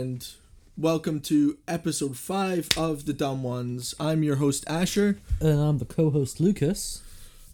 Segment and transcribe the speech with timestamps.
[0.00, 0.28] and
[0.78, 3.94] welcome to episode five of the Dumb Ones.
[4.00, 7.02] I'm your host Asher, And I'm the co-host Lucas.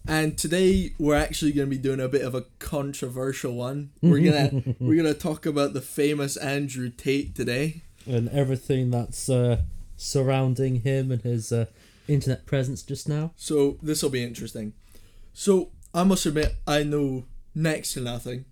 [0.07, 3.89] and today we're actually going to be doing a bit of a controversial one.
[4.01, 7.81] We're gonna we're gonna talk about the famous Andrew Tate today.
[8.05, 9.63] and everything that's uh,
[9.97, 11.65] surrounding him and his uh,
[12.07, 13.33] internet presence just now.
[13.35, 14.71] So this will be interesting.
[15.33, 18.45] So I must admit, I know next to nothing.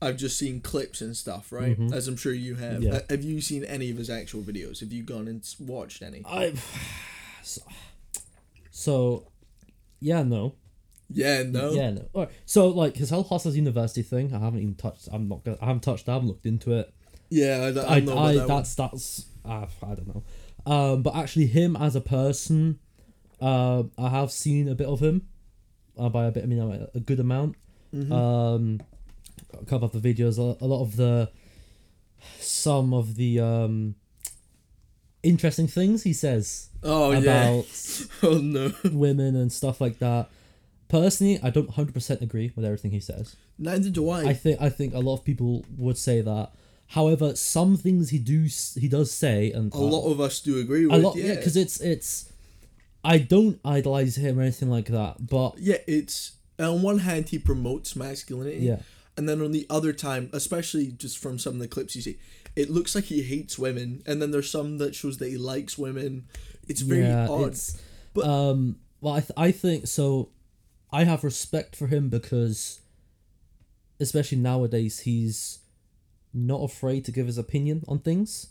[0.00, 1.78] I've just seen clips and stuff, right?
[1.78, 1.92] Mhm.
[1.92, 2.82] As I'm sure you have.
[2.82, 2.94] Yeah.
[2.96, 4.78] Uh, Have you seen any of his actual videos?
[4.80, 6.22] Have you gone and watched any?
[6.24, 6.52] I
[7.42, 7.62] so,
[8.70, 9.26] so
[10.00, 10.54] yeah, no,
[11.10, 11.72] Yeah, no.
[11.72, 12.08] yeah, no.
[12.14, 15.08] Alright, so like his whole Hustlers University thing, I haven't even touched.
[15.12, 15.58] I'm not gonna.
[15.60, 16.08] I haven't touched.
[16.08, 16.92] I haven't looked into it.
[17.30, 18.48] Yeah, I, don't- I, I I, that one.
[18.48, 20.22] that's that's uh, I don't know.
[20.66, 22.78] Um, but actually, him as a person,
[23.40, 25.28] uh, I have seen a bit of him.
[25.98, 27.56] Uh, by a bit, I mean a, good amount.
[27.92, 28.12] Mhm.
[28.12, 28.80] Um,
[29.52, 31.30] a couple of the videos, a, lot of the,
[32.38, 33.94] some of the um,
[35.22, 37.18] interesting things he says oh yeah.
[37.18, 37.66] about
[38.22, 38.72] Oh no.
[38.84, 40.28] women and stuff like that.
[40.88, 43.36] Personally, I don't hundred percent agree with everything he says.
[43.58, 44.28] Neither do I.
[44.28, 46.52] I think I think a lot of people would say that.
[46.92, 50.86] However, some things he do he does say, and a lot of us do agree
[50.86, 50.94] with.
[50.94, 52.32] a lot yeah, yeah, because it's it's.
[53.04, 57.38] I don't idolize him or anything like that, but yeah, it's on one hand he
[57.38, 58.80] promotes masculinity, yeah,
[59.18, 62.18] and then on the other time, especially just from some of the clips you see,
[62.56, 65.76] it looks like he hates women, and then there's some that shows that he likes
[65.76, 66.24] women.
[66.68, 67.48] It's very yeah, odd.
[67.48, 67.80] it's
[68.14, 68.76] But- um.
[69.00, 70.30] Well, I th- I think so.
[70.90, 72.80] I have respect for him because,
[74.00, 75.60] especially nowadays, he's
[76.34, 78.48] not afraid to give his opinion on things.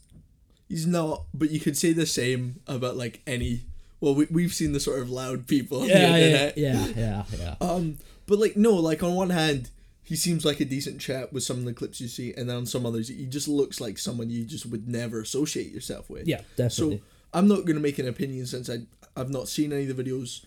[0.69, 3.61] He's not, but you could say the same about like any.
[3.99, 6.57] Well, we we've seen the sort of loud people on the Yeah, yeah, internet.
[6.57, 7.55] yeah, yeah, yeah.
[7.61, 9.69] Um, but like no, like on one hand,
[10.07, 12.55] he seems like a decent chap with some of the clips you see, and then
[12.55, 16.25] on some others, he just looks like someone you just would never associate yourself with.
[16.25, 16.99] Yeah, definitely.
[16.99, 18.77] So I'm not gonna make an opinion since I
[19.17, 20.45] I've not seen any of the videos.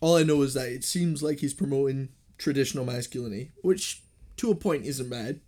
[0.00, 2.08] All I know is that it seems like he's promoting
[2.38, 4.02] traditional masculinity, which
[4.38, 5.38] to a point isn't bad.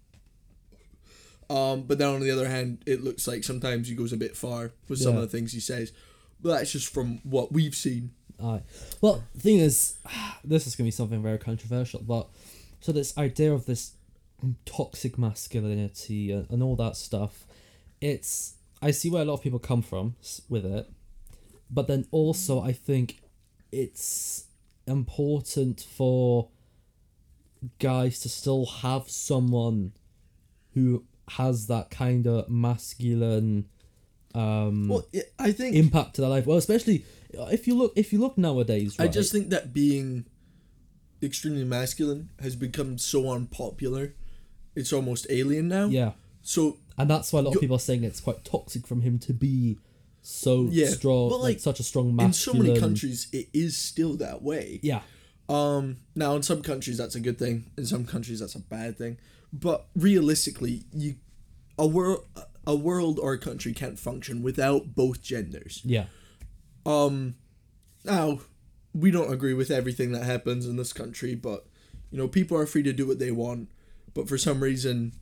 [1.51, 4.37] Um, but then on the other hand, it looks like sometimes he goes a bit
[4.37, 5.93] far with some of the things he says.
[6.41, 8.13] But that's just from what we've seen.
[8.41, 8.63] Alright.
[9.01, 9.97] Well, the thing is,
[10.45, 12.29] this is gonna be something very controversial, but
[12.85, 13.93] so this idea of this
[14.67, 17.47] toxic masculinity and, and all that stuff,
[17.99, 20.17] it's I see where a lot of people come from
[20.51, 20.91] with it,
[21.71, 23.23] but then also I think
[23.73, 24.45] it's
[24.87, 26.51] important for
[27.79, 29.93] guys to still have someone
[30.75, 33.65] who has that kind of masculine
[34.35, 35.07] um Well,
[35.39, 36.45] I think impact to their life.
[36.45, 40.27] Well, especially if you look if you look nowadays, I just think that being
[41.25, 44.15] extremely masculine has become so unpopular.
[44.75, 45.87] It's almost alien now.
[45.87, 46.13] yeah,
[46.43, 49.01] So and that's why a lot You- of people are saying it's quite toxic from
[49.03, 49.79] him to be
[50.23, 52.27] so Yeah, strong, but, like, like, such a strong man.
[52.27, 54.81] in so many countries, it is still that way.
[54.83, 55.03] yeah,
[55.49, 57.71] Um, now in some countries that's a good thing.
[57.77, 59.19] In some countries that's a bad thing.
[59.53, 61.17] But realistically, you
[61.79, 62.25] a world
[62.67, 65.83] a world or a country can't function without both genders.
[65.85, 66.07] yeah,
[66.87, 67.35] Um,
[68.05, 68.41] now
[68.95, 71.67] we don't agree with everything that happens in this country, but
[72.11, 73.71] you know people are free to do what they want.
[74.15, 75.13] But for some reason,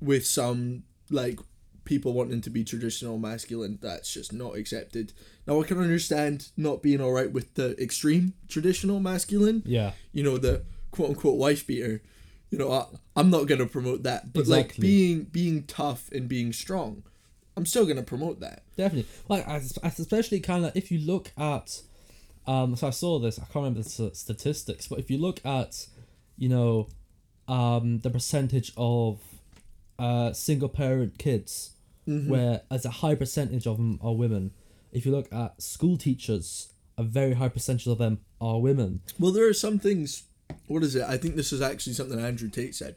[0.00, 1.40] with some like
[1.84, 5.12] people wanting to be traditional masculine, that's just not accepted.
[5.46, 10.22] Now I can understand not being all right with the extreme traditional masculine yeah, you
[10.22, 12.02] know the quote unquote wife beater
[12.50, 12.86] you know I,
[13.16, 17.02] i'm not going to promote that but like being being tough and being strong
[17.56, 19.10] i'm still going to promote that definitely.
[19.28, 19.46] Like,
[19.82, 21.82] especially kind of if you look at,
[22.46, 23.38] um, so I saw this.
[23.38, 25.86] I can't remember the statistics, but if you look at,
[26.38, 26.88] you know,
[27.48, 29.20] um, the percentage of,
[29.98, 31.70] uh, single parent kids
[32.06, 32.28] Mhm.
[32.28, 34.52] where as a high percentage of them are women.
[34.92, 39.00] If you look at school teachers, a very high percentage of them are women.
[39.18, 40.24] well there are some things
[40.68, 42.94] what is it i think this is actually something andrew tate said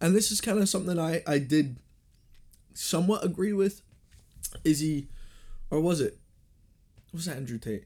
[0.00, 1.76] and this is kind of something i i did
[2.74, 3.82] somewhat agree with
[4.64, 5.08] is he
[5.70, 6.16] or was it
[7.12, 7.84] was that andrew tate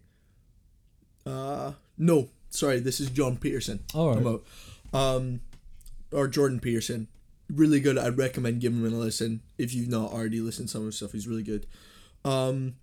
[1.26, 4.40] uh no sorry this is john peterson All right.
[4.94, 5.40] Um,
[6.10, 7.08] or Jordan Peterson,
[7.48, 7.96] really good.
[7.96, 10.96] I'd recommend giving him a listen if you've not already listened to some of his
[10.96, 11.12] stuff.
[11.12, 11.66] He's really good.
[12.26, 12.74] Um,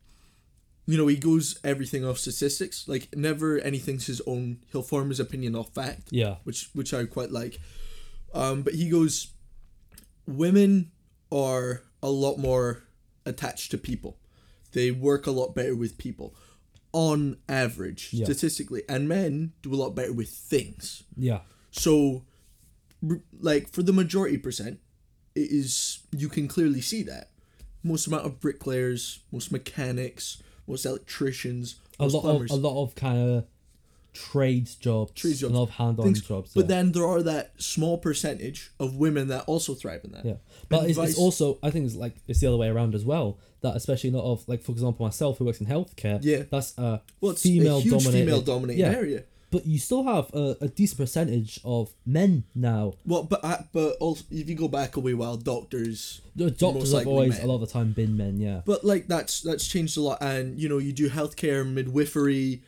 [0.88, 2.88] you know, he goes everything off statistics.
[2.88, 4.58] Like never anything's his own.
[4.72, 6.38] He'll form his opinion off fact, Yeah.
[6.46, 7.60] which which I quite like.
[8.34, 9.28] Um, but he goes,
[10.26, 10.92] women
[11.32, 12.84] are a lot more
[13.26, 14.18] attached to people.
[14.72, 16.34] They work a lot better with people,
[16.92, 18.26] on average, Yeah.
[18.26, 21.04] statistically, and men do a lot better with things.
[21.16, 21.42] Yeah.
[21.72, 22.26] So,
[23.40, 24.80] like for the majority percent,
[25.36, 27.32] it is you can clearly see that.
[27.82, 32.52] most amount of bricklayers, most mechanics, most electricians, a lot plumbers.
[32.52, 33.46] of a lot of kind of
[34.32, 36.54] trades jobs, Trades jobs, lot of hand-on jobs.
[36.54, 36.68] But yeah.
[36.68, 40.26] then there are that small percentage of women that also thrive in that.
[40.26, 40.36] Yeah,
[40.68, 43.38] but it's, it's also I think it's like it's the other way around as well.
[43.62, 46.20] That especially not of like for example myself who works in healthcare.
[46.22, 46.44] Yeah.
[46.50, 48.26] that's a Well, it's female a huge dominated.
[48.26, 48.92] female dominated yeah.
[48.92, 49.24] area.
[49.52, 52.94] But you still have a, a decent percentage of men now.
[53.04, 56.22] Well, but I, but also if you go back a wee while, doctors.
[56.36, 57.44] The doctors have always men.
[57.44, 58.38] a lot of the time been men.
[58.40, 62.62] Yeah, But like that's that's changed a lot, and you know you do healthcare, midwifery,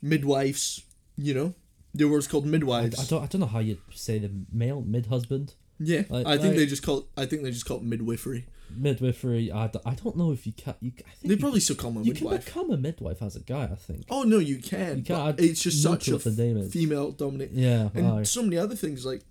[0.00, 0.82] midwives.
[1.16, 1.54] You know,
[1.94, 2.98] there was called I, midwives.
[2.98, 5.54] I don't I don't know how you say the male mid husband
[5.84, 7.08] yeah, Like- I think like- they just call.
[7.16, 8.46] I think they just call it midwifery.
[8.74, 9.50] midwifery.
[9.50, 10.74] I, don't- I don't know if you can.
[10.80, 13.34] You, I think They you probably still call them You can become a midwife as
[13.36, 14.04] a guy, I think.
[14.08, 14.98] Oh no, you can.
[14.98, 16.72] You can, it's just such a what the name is.
[16.72, 17.56] female dominated.
[17.56, 17.88] Yeah.
[17.94, 18.22] And aye.
[18.22, 19.22] so many other things like,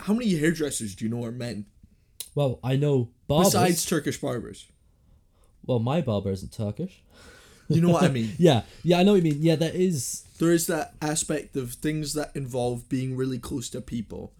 [0.00, 1.66] how many hairdressers do you know are men
[2.34, 3.52] Well, I know barbers.
[3.52, 4.66] besides Turkish barbers?
[5.64, 7.02] well, my barber isn't Turkish.
[7.68, 8.32] You know what I mean?
[8.38, 9.42] Yeah, yeah, I know what you mean.
[9.42, 10.24] Yeah, there is.
[10.38, 14.32] There is that aspect of things that involve being really close to people.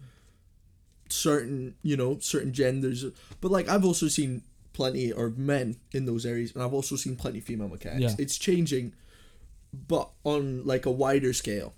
[1.09, 3.05] Certain, you know, certain genders,
[3.39, 4.41] but like I've also seen
[4.73, 8.01] plenty of men in those areas, and I've also seen plenty of female mechanics.
[8.01, 8.15] Yeah.
[8.23, 8.93] It's changing,
[9.87, 11.73] but on like a wider scale.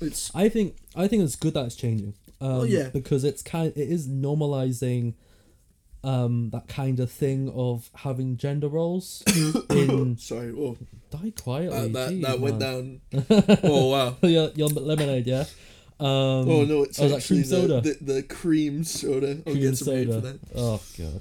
[0.00, 2.14] It's I think I think it's good that it's changing.
[2.40, 2.88] Um, Oh, yeah.
[2.88, 3.72] Because it's kind.
[3.76, 5.14] It is normalizing.
[6.02, 9.22] Um, that kind of thing of having gender roles
[9.70, 10.52] in sorry.
[10.56, 10.78] Oh,
[11.10, 11.88] die quietly.
[11.88, 13.00] that that, Jeez, that went down.
[13.64, 14.16] oh wow.
[14.22, 15.44] your, your lemonade, yeah.
[15.98, 17.80] Um, Oh no, it's oh, is actually cream soda?
[17.82, 19.42] The, the, the cream soda.
[19.46, 20.32] I'll cream get some hate for soda.
[20.32, 20.40] that.
[20.56, 21.20] Oh god.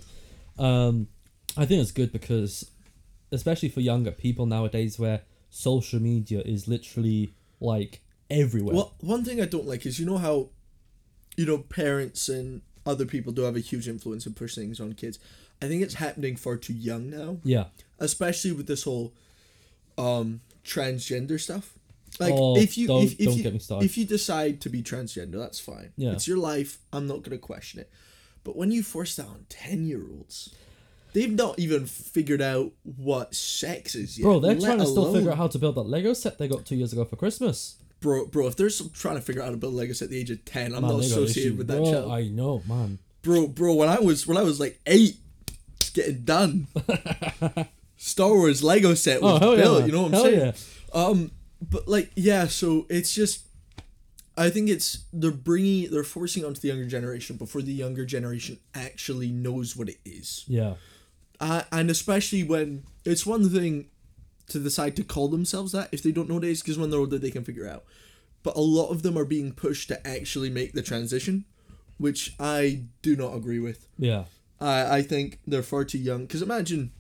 [0.66, 1.08] Um,
[1.58, 2.70] I think it's good because,
[3.32, 8.76] especially for younger people nowadays, where social media is literally like everywhere.
[8.76, 10.50] Well, one thing I don't like is you know how,
[11.36, 14.94] you know, parents and other people do have a huge influence and push things on
[14.94, 15.20] kids.
[15.62, 17.66] I think it's happening far too young now, Yeah.
[18.00, 19.14] especially with this whole,
[19.98, 21.74] um, transgender stuff.
[22.20, 23.86] Like Oh, if you don't- if, if don't you get me started.
[23.86, 25.92] if you decide to be transgender, that's fine.
[25.98, 26.12] Yeah.
[26.14, 26.80] it's your life.
[26.92, 27.90] I'm not gonna question it.
[28.44, 30.50] But when you force that on ten year olds,
[31.14, 34.24] they've not even figured out what sex is yet.
[34.24, 36.66] Bro, they're trying to still figure out how to build that Lego set they got
[36.66, 37.76] two years ago for Christmas.
[38.02, 40.30] Bro, bro, if they're trying to figure out how to build Legos at the age
[40.32, 42.12] of ten, I'm Man, not associated with that Bro, child.
[42.12, 43.00] I know, man.
[43.22, 45.18] Bro, bro, when I was when I was like eight,
[45.76, 46.68] it's getting done.
[47.98, 49.80] Star Wars Lego set was Oh built.
[49.82, 49.86] yeah!
[49.86, 50.40] You know what I'm hell saying?
[50.94, 51.02] Yeah.
[51.02, 51.32] Um,
[51.62, 52.48] but like, yeah.
[52.48, 53.42] So it's just,
[54.38, 58.60] I think it's they're bringing they're forcing onto the younger generation before the younger generation
[58.74, 60.46] actually knows what it is.
[60.48, 60.76] Yeah.
[61.42, 63.88] Uh, and especially when it's one thing
[64.50, 66.90] to decide to call themselves that if they don't know what it is, because when
[66.90, 67.86] they're older they can figure it out.
[68.44, 71.46] But a lot of them are being pushed to actually make the transition,
[71.98, 73.88] which I do not agree with.
[73.98, 74.26] Yeah.
[74.62, 76.22] I I think they're far too young.
[76.22, 76.92] Because imagine,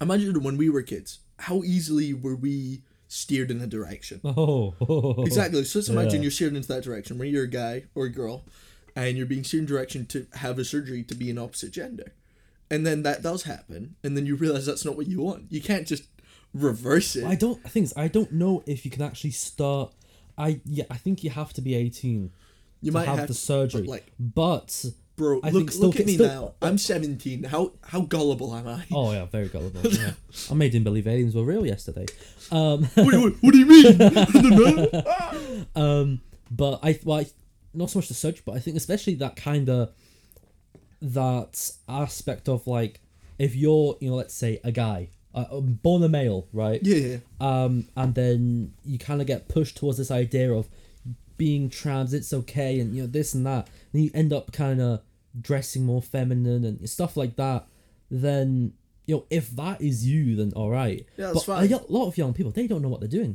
[0.00, 4.20] imagine when we were kids, how easily were we steered in a direction?
[4.24, 4.74] Oh.
[5.26, 5.64] Exactly.
[5.64, 6.22] So let's imagine Yeah.
[6.22, 8.44] you're steered into that direction where you're a guy or a girl,
[8.96, 12.12] and you're being steered in direction to have a surgery to be an opposite gender,
[12.70, 15.44] and then that does happen, and then you realize that's not what you want.
[15.50, 16.04] You can't just
[16.54, 17.24] reverse it.
[17.24, 17.62] I don't.
[17.68, 19.92] Things I don't know if you can actually start.
[20.36, 20.84] I yeah.
[20.90, 22.32] I think you have to be eighteen
[22.80, 23.82] you to might have, have, the surgery.
[23.82, 24.84] but, like, but
[25.16, 25.40] bro.
[25.42, 26.54] I look, still look at me still- now.
[26.66, 27.44] I'm 17.
[27.44, 28.84] How how gullible am I?
[28.92, 29.80] oh yeah, very gullible.
[29.90, 30.12] yeah.
[30.50, 32.06] I made him believe aliens were real yesterday.
[32.50, 34.02] Um, wait, what do you mean?
[34.02, 35.64] I don't know.
[35.76, 37.26] um, but I well, I,
[37.72, 39.92] not so much the surgery, but I think especially that kind of
[41.00, 43.00] that aspect of like
[43.38, 46.96] if you're you know let's say a guy uh, um, born a male right yeah,
[46.96, 47.16] yeah.
[47.40, 50.68] um, and then you kind of get pushed towards this idea of
[51.42, 54.80] being trans, it's okay, and you know this and that, and you end up kind
[54.80, 55.00] of
[55.40, 57.66] dressing more feminine and stuff like that.
[58.12, 58.74] Then
[59.06, 61.04] you know if that is you, then all right.
[61.16, 61.72] Yeah, that's but fine.
[61.72, 63.34] A lot of young people they don't know what they're doing.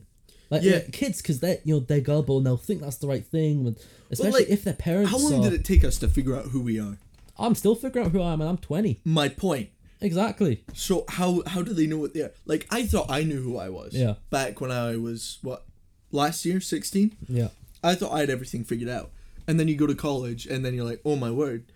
[0.50, 0.76] Like Yeah.
[0.76, 0.82] yeah.
[0.94, 3.78] kids, because they're you know they're gullible and they'll think that's the right thing, and
[4.10, 5.12] especially like, if their parents.
[5.12, 6.98] How long are, did it take us to figure out who we are?
[7.38, 9.02] I'm still figuring out who I am, and I'm twenty.
[9.04, 9.70] My point.
[10.02, 10.64] Exactly.
[10.74, 12.34] So how how do they know what they are?
[12.46, 13.94] Like I thought I knew who I was.
[13.94, 14.16] Yeah.
[14.30, 15.66] Back when I was what,
[16.12, 17.16] last year, sixteen.
[17.28, 17.50] Yeah.
[17.84, 19.12] I thought I had everything figured out,
[19.48, 21.72] and then you go to college, and then you're like, oh my word.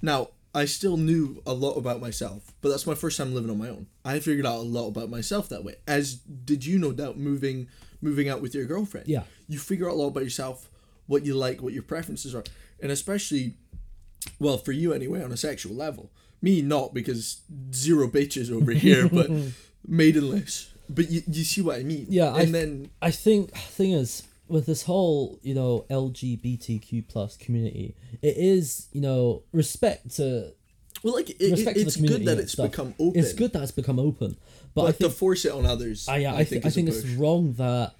[0.00, 3.58] Now I still knew a lot about myself, but that's my first time living on
[3.58, 3.86] my own.
[4.04, 5.76] I figured out a lot about myself that way.
[5.86, 7.68] As did you, no doubt, moving
[8.00, 9.08] moving out with your girlfriend.
[9.08, 9.22] Yeah.
[9.46, 10.68] You figure out a lot about yourself,
[11.06, 12.44] what you like, what your preferences are,
[12.80, 13.54] and especially,
[14.38, 16.10] well, for you anyway, on a sexual level.
[16.42, 17.40] Me not because
[17.72, 19.30] zero bitches over here, but
[19.86, 20.68] maidenless.
[20.88, 22.06] But you, you see what I mean.
[22.08, 27.08] Yeah, I And th- then I think thing is with this whole you know LGBTQ
[27.08, 30.52] plus community, it is you know respect to
[31.02, 32.70] Well, like it, it, respect to the it's good that it's stuff.
[32.70, 33.20] become open.
[33.20, 34.36] It's good that it's become open,
[34.74, 36.08] but, but, I to force it on others.
[36.08, 37.94] I, yeah, I, think I think it's wrong that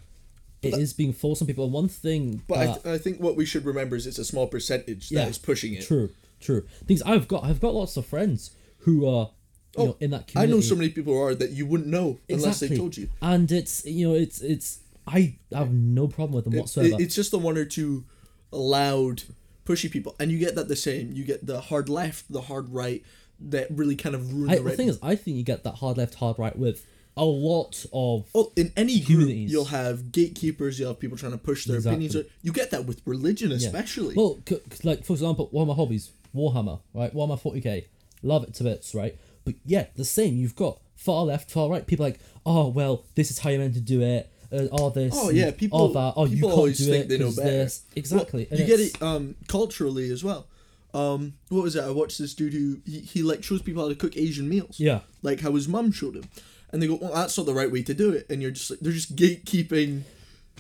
[0.62, 1.64] it that- is being forced on people.
[1.64, 4.24] And one thing, But I, th- I think what we should remember is it's a
[4.24, 5.82] small percentage that Yeah, is pushing it.
[5.86, 6.10] true,
[6.42, 6.66] true.
[6.86, 9.30] Things I've got, I've got lots of friends who are,
[9.76, 10.52] you Oh, know, in that community.
[10.52, 13.08] I know so many people are that you wouldn't know unless they told you.
[13.22, 16.94] and it's you know it's it's I have no problem with them It- whatsoever.
[16.94, 18.04] it- it's just the one or two
[18.50, 19.22] loud,
[19.64, 21.12] pushy people, and you get that the same.
[21.12, 23.02] You get the hard left, the hard right,
[23.40, 25.76] that really kind of ruin I, the the thing is, I think you get that
[25.76, 26.84] hard left, hard right with
[27.16, 30.78] a lot of Oh, in any group, you'll have gatekeepers.
[30.78, 32.06] You'll have people trying to push their Exactly.
[32.06, 32.28] opinions.
[32.42, 33.56] You get that with religion, Yeah.
[33.58, 34.14] especially.
[34.14, 37.14] Well, c- c- like for example, one of my hobbies, Warhammer, right?
[37.14, 37.86] Warhammer 40k,
[38.22, 39.16] love it to bits, right?
[39.44, 40.36] But yeah, the same.
[40.36, 41.86] You've got far left, far right.
[41.86, 44.30] People like, oh well, this is how you're meant to do it.
[44.52, 45.14] Uh, all this.
[45.16, 45.78] Oh yeah, people.
[45.80, 46.14] all that.
[46.16, 47.48] Oh, you can't always do think it they know better.
[47.50, 47.82] this.
[47.96, 48.46] Exactly.
[48.50, 50.46] Well, you get it um culturally as well.
[50.94, 51.82] Um, what was it?
[51.84, 54.78] I watched this dude who he, he like shows people how to cook Asian meals.
[54.78, 55.00] Yeah.
[55.22, 56.24] Like how his mum showed him,
[56.70, 58.70] and they go, "Well, that's not the right way to do it." And you're just
[58.70, 60.02] like, they're just gatekeeping.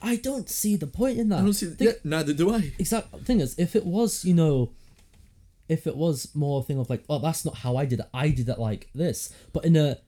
[0.00, 1.40] I don't see the point in that.
[1.40, 1.66] I don't see.
[1.66, 2.72] Think- yeah, neither do I.
[2.78, 4.70] exact thing is if it was you know
[5.68, 8.06] if it was more a thing of like oh that's not how i did it
[8.12, 9.98] i did it like this but in a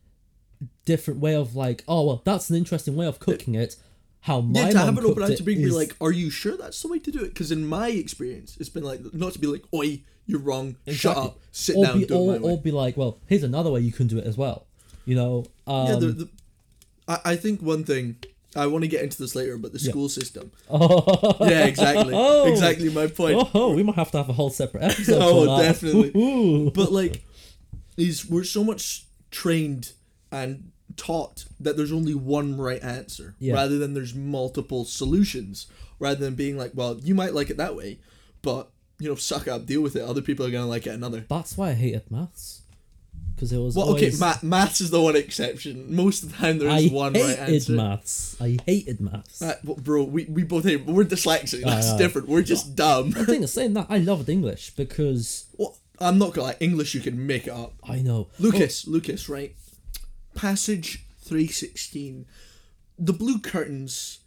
[0.84, 3.76] different way of like oh well that's an interesting way of cooking it
[4.20, 6.56] how my Yeah, to have an open eye to be is- like, "Are you sure
[6.56, 9.38] that's the way to do it?" Because in my experience, it's been like not to
[9.38, 10.76] be like, "Oi, you're wrong.
[10.88, 11.38] Shut up.
[11.52, 11.99] Sit or down.
[12.00, 14.06] be, do or, it my way." or be like well here's another way you can
[14.06, 14.66] do it as well
[15.04, 16.28] you know um, yeah, the, the,
[17.06, 18.16] I, I think one thing
[18.56, 20.52] I want to get into this later, but the school system.
[20.70, 22.46] Yeah, exactly, Oh.
[22.46, 23.49] exactly my point.
[23.54, 26.12] oh we might have to have a whole separate episode Oh, definitely.
[26.20, 26.70] Ooh.
[26.70, 27.25] But like,
[27.96, 29.92] is we're so much trained
[30.32, 33.54] and taught that there's only one right answer, Yeah.
[33.54, 35.66] rather than there's multiple solutions.
[36.00, 37.99] Rather than being like, well, you might like it that way,
[38.42, 40.02] but you know, suck up, deal with it.
[40.02, 41.25] Other people are gonna like it another.
[41.28, 42.62] that's why i hated maths
[43.34, 45.94] because it was Well, always, okay, math, maths is the one exception.
[45.94, 47.42] Most of the time, there's I one right answer.
[47.42, 48.36] I hated maths.
[48.40, 49.42] I hated maths.
[49.42, 50.86] Uh, well, bro, we, we both hate.
[50.86, 51.64] We're dyslexic.
[51.64, 51.98] That's know.
[51.98, 52.28] different.
[52.28, 53.10] We're just dumb.
[53.10, 56.56] the thing is, saying that, I loved English because well, I'm not gonna lie.
[56.60, 57.74] English, you can make it up.
[57.82, 59.54] I know Lucas, Lucas, right?
[60.34, 62.26] Passage 316.
[62.98, 64.20] The blue curtains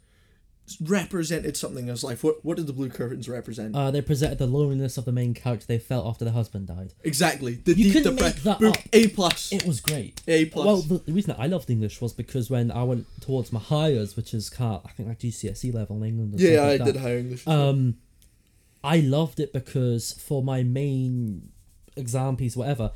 [0.80, 2.22] represented something as life.
[2.22, 3.74] What what did the blue curtains represent?
[3.74, 6.94] Uh, they presented the loneliness of the main character they felt after their husband died.
[7.02, 7.54] exactly.
[7.54, 8.40] The you deep depression.
[8.44, 8.88] that.
[8.92, 9.52] A plus.
[9.52, 10.20] It was great.
[10.28, 10.66] A plus.
[10.66, 13.60] Well, the, the reason that I loved English was because when I went towards my
[13.60, 16.34] higher, which is kind of, I think like GCSE level in England.
[16.34, 17.46] Or yeah, something I like did that, higher English.
[17.46, 17.68] well.
[17.70, 17.96] Um,
[18.84, 21.50] I loved it because for my main
[21.96, 22.92] exam piece, whatever,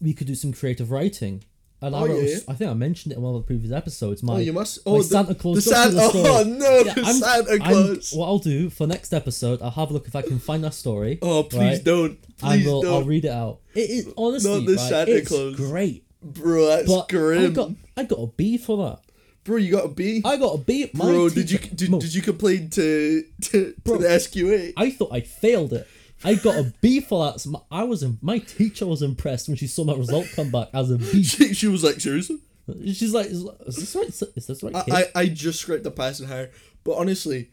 [0.00, 1.44] we could do some creative writing.
[1.80, 2.38] And I, Oh, wrote, yeah.
[2.48, 4.20] I think I mentioned it in one of the previous episodes.
[4.24, 4.80] Oh, my oh, you must.
[4.84, 5.70] Oh, the Santa Claus The
[6.10, 6.24] story.
[6.26, 9.92] Oh no, Yeah, I'm- Santa I'm- what I'll do for next episode, I'll have a
[9.92, 11.18] look if I can find that story.
[11.22, 11.84] oh, please right?
[11.84, 12.10] don't.
[12.10, 13.60] and Please we'll, I'll read it out.
[13.74, 15.54] It is honestly, the right, Santa it's Claus.
[15.56, 16.04] great.
[16.20, 16.66] bro.
[16.66, 19.00] That's But I got I got a B for that.
[19.44, 20.20] bro, you got a B.
[20.24, 20.90] I got a B.
[20.94, 24.72] My bro, did you did, did you complain to to, to the SQA?
[24.76, 25.86] I thought I failed it.
[26.24, 27.40] I got a B for that.
[27.40, 30.50] So my, I was in, my teacher was impressed when she saw my result come
[30.50, 31.22] back as a B.
[31.22, 32.38] She, she was like, seriously.
[32.84, 34.08] She's like, "Is, is this right?
[34.36, 34.94] Is this right?" Kid?
[34.94, 36.50] I, I, I just scraped the passing higher,
[36.84, 37.50] but honestly,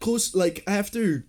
[0.00, 1.24] close like after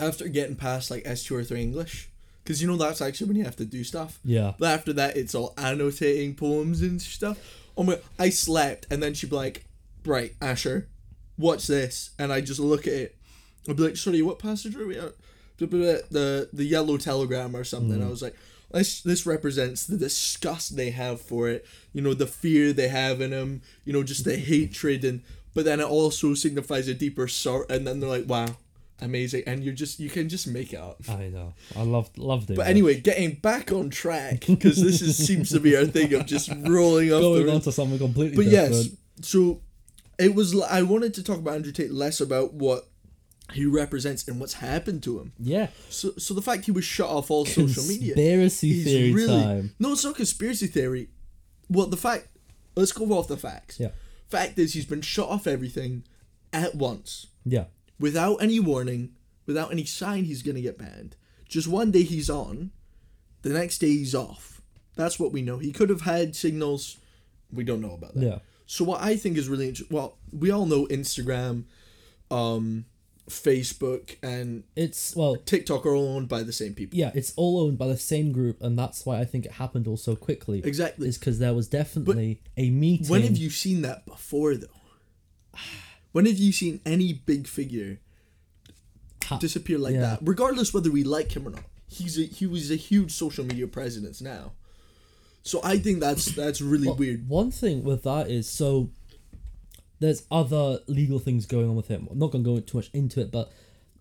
[0.00, 2.08] after getting past like S two or three English,
[2.42, 4.20] because you know that's actually when you have to do stuff.
[4.24, 4.54] yeah.
[4.58, 7.38] But after that, it's all annotating poems and stuff.
[7.76, 7.98] Oh my!
[8.18, 9.66] I slept, and then she'd be like,
[10.06, 10.88] "Right, Asher,
[11.36, 13.16] watch this," and I just look at it.
[13.68, 15.12] I'd be like, "Sorry, what passage are we at?"
[15.58, 18.00] The the yellow telegram or something.
[18.00, 18.06] Mm.
[18.06, 18.36] I was like,
[18.70, 21.66] "This this represents the disgust they have for it.
[21.92, 23.62] You know, the fear they have in them.
[23.84, 24.44] You know, just the mm.
[24.44, 25.22] hatred and."
[25.54, 28.58] But then it also signifies a deeper sort, and then they're like, "Wow,
[29.00, 31.00] amazing!" And you're just you can just make it up.
[31.08, 31.54] I know.
[31.74, 32.56] I loved loved it.
[32.56, 36.26] But anyway, getting back on track because this is, seems to be our thing of
[36.26, 37.54] just rolling off going the.
[37.54, 38.74] on to something completely but different.
[38.74, 39.62] yes, so
[40.18, 40.60] it was.
[40.60, 42.86] I wanted to talk about Andrew Tate less about what
[43.52, 45.32] he represents and what's happened to him.
[45.38, 45.68] Yeah.
[45.88, 48.14] So, so the fact he was shut off all social media.
[48.14, 49.74] Conspiracy theory really- time.
[49.78, 51.08] No, it's not conspiracy theory.
[51.68, 52.28] Well, the fact.
[52.74, 53.80] Let's go off the facts.
[53.80, 53.88] Yeah.
[54.28, 56.04] Fact is, he's been shut off everything
[56.52, 57.64] at once Yeah.
[57.98, 59.12] without any warning,
[59.46, 61.16] without any sign he's gonna get banned.
[61.48, 62.72] Just one day he's on,
[63.42, 64.60] the next day he's off.
[64.94, 65.56] That's what we know.
[65.58, 66.98] He could have had signals.
[67.52, 68.22] We don't know about that.
[68.22, 68.38] Yeah.
[68.66, 69.96] So what I think is really interesting.
[69.96, 71.64] Well, we all know Instagram,
[72.30, 72.84] um,
[73.28, 76.98] Facebook, and It's well, TikTok are all owned by the same people.
[76.98, 79.86] yeah, it's all owned by the same group, and that's why I think it happened
[79.88, 80.62] all so quickly.
[80.64, 81.08] Exactly.
[81.08, 83.08] Is because there was definitely a meeting.
[83.08, 84.66] When have you seen that before, though?
[86.12, 87.98] When have you seen any big figure
[89.24, 90.00] Ha- disappear like yeah.
[90.00, 91.64] that, regardless whether we like him or not?
[91.88, 94.52] he's a he was a huge social media presence now.
[95.42, 97.28] So I think that's that's really Well, weird.
[97.28, 98.88] One thing with that is so
[100.00, 102.08] there's other legal things going on with him.
[102.10, 103.50] I'm not gonna go too much into it, but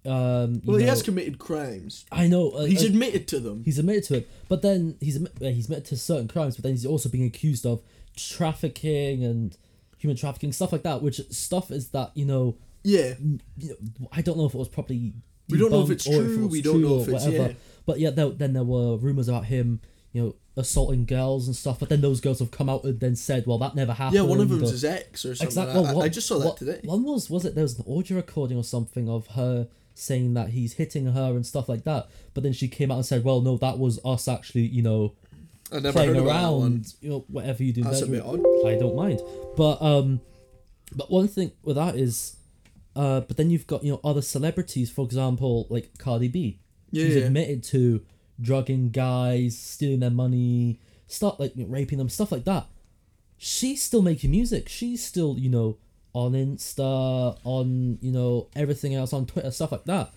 [0.06, 2.06] um, Well, he has committed crimes.
[2.12, 3.64] I know uh, He's uh, admitted to them.
[3.66, 6.64] he's admitted to it, but then he's admit, uh, he's admitted to certain crimes, but
[6.64, 7.82] then he's also being accused of
[8.16, 9.58] trafficking and
[9.98, 11.02] human trafficking stuff like that.
[11.02, 13.14] Which stuff is that you know, Yeah.
[13.20, 13.76] you know
[14.12, 15.14] I don't know if it was properly.
[15.50, 17.48] We don't know if it's true, it we don't know or if it's- whatever.
[17.50, 17.54] yeah.
[17.86, 19.80] But yeah, there, then there were rumors about him,
[20.16, 21.78] you know, assaulting girls and stuff.
[21.78, 24.22] But then those girls have come out and then said, "Well, that never happened." Yeah,
[24.22, 25.48] one of them's or- his ex or something.
[25.68, 26.02] Exactly.
[26.02, 26.80] I, just saw that today.
[26.86, 30.52] One was was it there was an audio recording or something of her saying that
[30.52, 32.08] he's hitting her and stuff like that.
[32.34, 35.12] But then she came out and said, "Well, no, that was us actually, you know,
[35.70, 36.62] I never playing heard about that one.
[36.72, 38.68] around, you know, whatever you do." That's a bedroom." bit odd.
[38.68, 39.20] I don't mind,
[39.58, 40.22] but um,
[40.96, 42.38] but one thing with that is,
[42.96, 46.60] uh, but then you've got you know other celebrities, for example, like Cardi B,
[46.92, 47.24] Yeah, who's yeah.
[47.26, 48.02] admitted to
[48.42, 52.68] drugging guys, stealing their money, stuff like raping them, stuff like that.
[53.38, 54.70] She's still making music.
[54.70, 55.78] She's still, you know,
[56.14, 60.12] on Insta, on you know everything else on Twitter, stuff like that.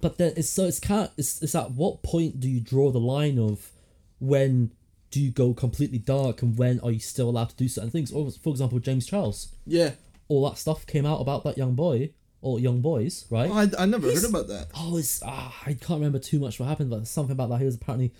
[0.00, 2.98] But then it's so it's kind it's it's at what point do you draw the
[3.00, 3.70] line of
[4.18, 4.70] when
[5.10, 8.10] do you go completely dark and when are you still allowed to do certain things?
[8.10, 9.92] Or for example, James Charles, Yeah.
[10.28, 12.10] all that stuff came out about that young boy
[12.44, 13.50] or young boys, right?
[13.50, 14.68] Oh, I, I never He's- heard about that.
[14.74, 17.58] Oh, it's ah, I can't remember too much what happened, but something about that.
[17.58, 18.12] He was apparently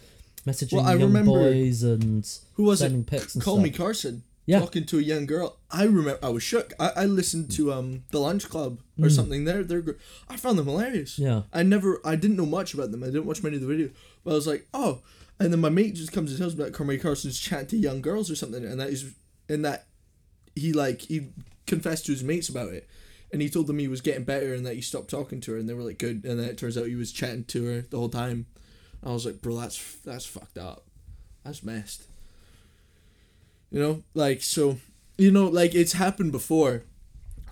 [0.46, 3.06] messaging Well, young boys and Who was sending it?
[3.06, 3.64] pics and Call stuff.
[3.64, 4.22] me Carson.
[4.46, 4.60] Yeah.
[4.60, 5.56] Talking to a young girl.
[5.70, 6.18] I remember.
[6.22, 6.74] I was shook.
[6.78, 9.44] I, I listened to um the Lunch Club or something.
[9.44, 9.82] They're they're.
[10.28, 11.18] I found them hilarious.
[11.18, 11.22] Mm.
[11.24, 11.42] Yeah.
[11.52, 12.00] I never.
[12.04, 13.02] I didn't know much about them.
[13.02, 13.92] I didn't watch many of the videos.
[14.22, 15.00] But I was like, oh.
[15.40, 18.30] And then my mate just comes and tells me that CallMeCarson's chatting to young girls
[18.30, 19.14] or something, and that is,
[19.48, 19.86] and that
[20.54, 21.28] he like he
[21.66, 22.86] confessed to his mates about it,
[23.34, 25.58] and he told them he was getting better and that he stopped talking to her,
[25.58, 27.80] and they were like good, and then it turns out he was chatting to her
[27.80, 28.46] the whole time.
[29.02, 30.84] I was like, bro, that's that's fucked up,
[31.42, 32.04] that's messed.
[33.72, 34.78] You know, like so,
[35.18, 36.84] you know, like it's happened before,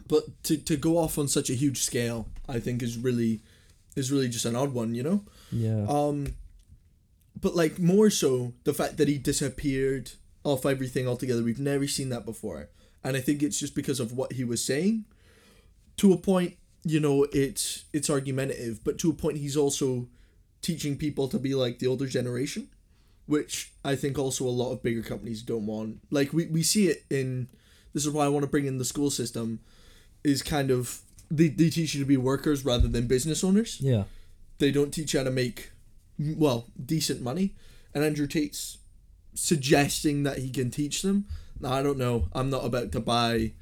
[0.07, 3.40] but to to go off on such a huge scale, I think is really,
[3.96, 4.94] is really just an odd one.
[4.94, 5.24] You know.
[5.50, 5.85] Yeah.
[5.88, 6.35] Um,
[7.40, 10.12] but like more so the fact that he disappeared
[10.44, 11.42] off everything altogether.
[11.42, 12.68] We've never seen that before,
[13.02, 15.07] and I think it's just because of what he was saying.
[15.98, 20.09] To a point, you know, it's it's argumentative, but to a point, he's also
[20.62, 22.68] teaching people to be like the older generation,
[23.26, 26.00] which I think also a lot of bigger companies don't want.
[26.11, 27.48] Like we we see it in.
[27.92, 29.61] This is why I want to bring in the school system,
[30.24, 31.02] is kind of
[31.33, 34.05] they, they teach you to be workers rather than business owners yeah.
[34.59, 35.70] they don't teach you how to make
[36.18, 37.55] well decent money
[37.94, 38.78] and andrew tate's
[39.35, 41.24] suggesting that he can teach them
[41.59, 43.52] now i don't know i'm not about to buy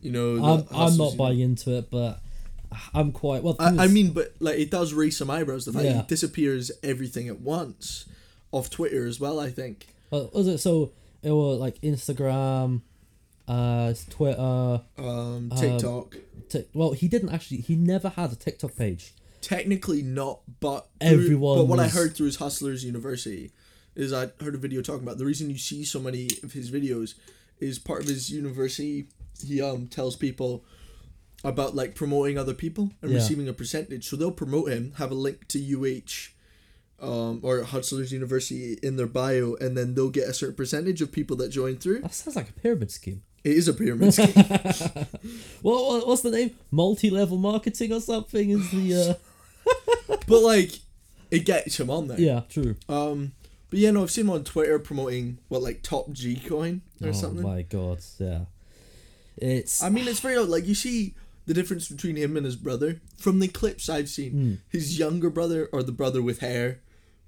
[0.00, 2.20] you know I'm, I'm not buying into it, but
[2.94, 3.56] I'm quite well.
[3.58, 6.02] I, I mean but like it does raise some eyebrows the fact Yeah.
[6.02, 8.04] he disappears everything at once
[8.52, 10.92] off twitter as well i think uh, was it so?
[11.22, 12.82] It was like Instagram,
[13.48, 14.80] uh, Twitter.
[14.98, 16.16] um tiktok
[16.48, 17.56] Tik well, he didn't actually.
[17.62, 19.12] He never had a TikTok page.
[19.40, 23.50] technically not but through- Everyone but what i heard through his hustlers university
[23.96, 26.70] is i heard a video talking about the reason you see so many of his
[26.70, 27.14] videos
[27.58, 29.06] is part of his university
[29.42, 30.64] he um tells people
[31.44, 33.18] about like promoting other people and Yeah.
[33.18, 36.34] receiving a percentage so they'll promote him have a link to uh
[36.98, 41.12] um, or Hustlers University in their bio, and then they'll get a certain percentage of
[41.12, 42.00] people that join through.
[42.00, 43.22] That sounds like a pyramid scheme.
[43.44, 44.32] It is a pyramid scheme.
[45.62, 46.52] What, what what's the name?
[46.70, 48.94] Multi-level marketing or something is the
[50.08, 50.72] uh but like,
[51.30, 52.18] it gets him on there.
[52.20, 52.76] yeah true.
[52.88, 53.32] Um,
[53.68, 57.08] but yeah, no, I've seen him on Twitter promoting what like Top G Coin or
[57.08, 57.44] oh something.
[57.44, 58.44] Oh my god, yeah.
[59.36, 60.38] It's I mean, it's very.
[60.38, 61.14] Like you see
[61.46, 64.30] the difference between him and his brother from the clips I've seen.
[64.32, 64.54] Hmm.
[64.68, 66.80] His younger brother or the brother with hair,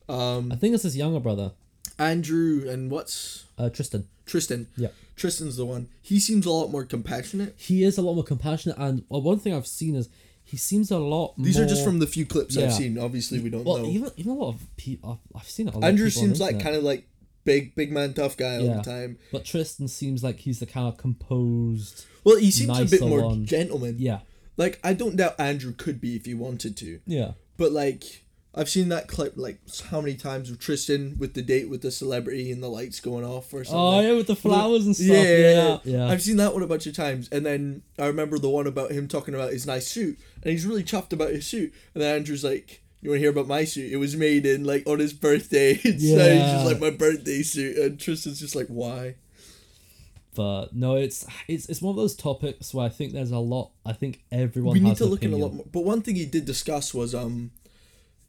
[0.09, 1.53] um, I think it's his younger brother,
[1.99, 4.09] Andrew and what's uh, Tristan.
[4.27, 4.69] Tristan.
[4.77, 4.89] Yeah.
[5.17, 5.89] Tristan's the one.
[6.01, 7.55] He seems a lot more compassionate.
[7.57, 10.09] He is a lot more compassionate, and one thing I've seen is
[10.45, 11.35] he seems a lot.
[11.37, 12.67] These more, are just from the few clips Yeah.
[12.67, 12.99] I've seen.
[12.99, 13.89] Obviously, we don't Well, know.
[13.91, 15.21] even even a lot of people.
[15.35, 15.75] I've seen it.
[15.75, 17.07] A lot Andrew of people on seems like kind of like
[17.49, 18.77] big, big man, tough guy all Yeah.
[18.77, 19.19] the time.
[19.33, 22.05] But Tristan seems like he's the kind of composed.
[22.25, 23.47] Well, he seems a bit Nicer more one.
[23.47, 23.97] gentleman.
[23.99, 24.21] Yeah,
[24.57, 27.01] Like I don't doubt Andrew could be if he wanted to.
[27.07, 31.43] yeah, But like I've seen that clip like how many times with Tristan with the
[31.43, 33.79] date with the celebrity and the lights going off or something.
[33.81, 35.07] Oh yeah, with the flowers and stuff.
[35.09, 36.09] Yeah, Yeah, yeah.
[36.09, 38.91] I've seen that one a bunch of times, and then I remember the one about
[38.91, 42.17] him talking about his nice suit, and he's really chuffed about his suit, and then
[42.17, 43.93] Andrew's like, "You want to hear about my suit?
[43.93, 46.17] It was made in like on his birthday." It's yeah.
[46.33, 46.53] he's Yeah.
[46.53, 49.15] just like my birthday suit, and Tristan's just like, "Why?"
[50.35, 53.71] But no, it's it's it's one of those topics where I think there's a lot.
[53.85, 55.67] I think everyone we need to look in a lot more.
[55.71, 57.51] But one thing he did discuss was um,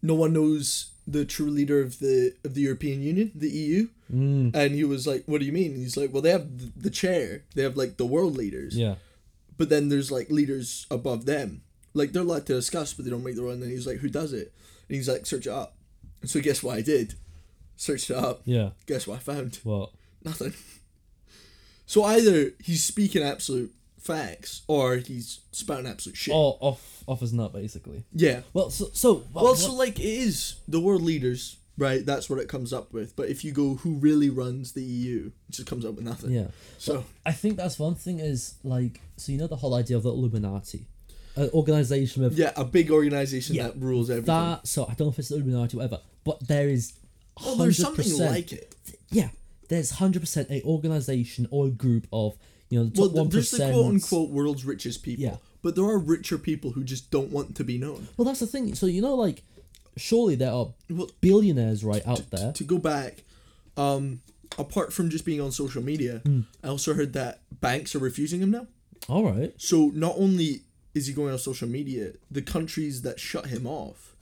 [0.02, 4.56] no one knows the true leader of the of the European Union, the EU, Mm,
[4.56, 6.72] and he was like, "What do you mean?" And he's like, "Well, they have th-
[6.76, 7.44] the chair.
[7.54, 8.96] They have like the world leaders, yeah.
[9.56, 11.62] but then there's like leaders above them.
[11.94, 13.98] Like they're allowed to discuss, but they don't make their own." And then he's like,
[13.98, 14.54] "Who does it?"
[14.88, 15.76] And he's like, "Search it up."
[16.22, 17.16] And so guess what I did?
[17.78, 18.42] Searched it up.
[18.46, 18.72] Yeah.
[18.88, 19.60] Guess what I found?
[19.64, 19.92] What?
[20.24, 20.54] Nothing.
[21.86, 26.34] So either he's speaking absolute facts or he's spouting absolute shit.
[26.34, 28.04] Oh, off off his nut basically.
[28.14, 28.42] Yeah.
[28.54, 32.06] Well, so so Well, so like it is the world leaders, right?
[32.06, 33.16] That's what it comes up with.
[33.16, 35.32] But if you go, who really runs the EU?
[35.48, 36.32] It just comes up with nothing.
[36.32, 36.48] yeah.
[36.78, 40.04] So I think that's one thing is like so you know the whole idea of
[40.04, 40.86] the Illuminati,
[41.44, 43.64] an organization with yeah, a big organization Yeah.
[43.68, 44.26] that rules everything.
[44.34, 44.68] that.
[44.68, 46.94] So I don't know if it's the Illuminati or whatever, but there is.
[47.44, 48.32] well, there's something percent.
[48.32, 48.76] like it.
[49.10, 49.30] Yeah,
[49.70, 52.36] there's hundred percent a organization or a group of
[52.70, 55.24] you know the Well, top th- one there's the quote unquote world's richest people.
[55.24, 55.36] Yeah.
[55.62, 58.08] But there are richer people who just don't want to be known.
[58.16, 58.76] Well, that's the thing.
[58.76, 59.44] So you know, like,
[59.98, 62.52] surely there are Well, billionaires right out there.
[62.54, 63.24] to go back,
[63.76, 64.22] um,
[64.58, 66.42] apart from just being on social media, Hmm.
[66.64, 68.68] I also heard that banks are refusing him now.
[69.10, 69.54] All right.
[69.58, 70.62] So not only
[71.00, 74.16] is he going on social media, the countries that shut him off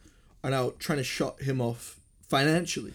[0.43, 2.93] are now trying to shut him off financially.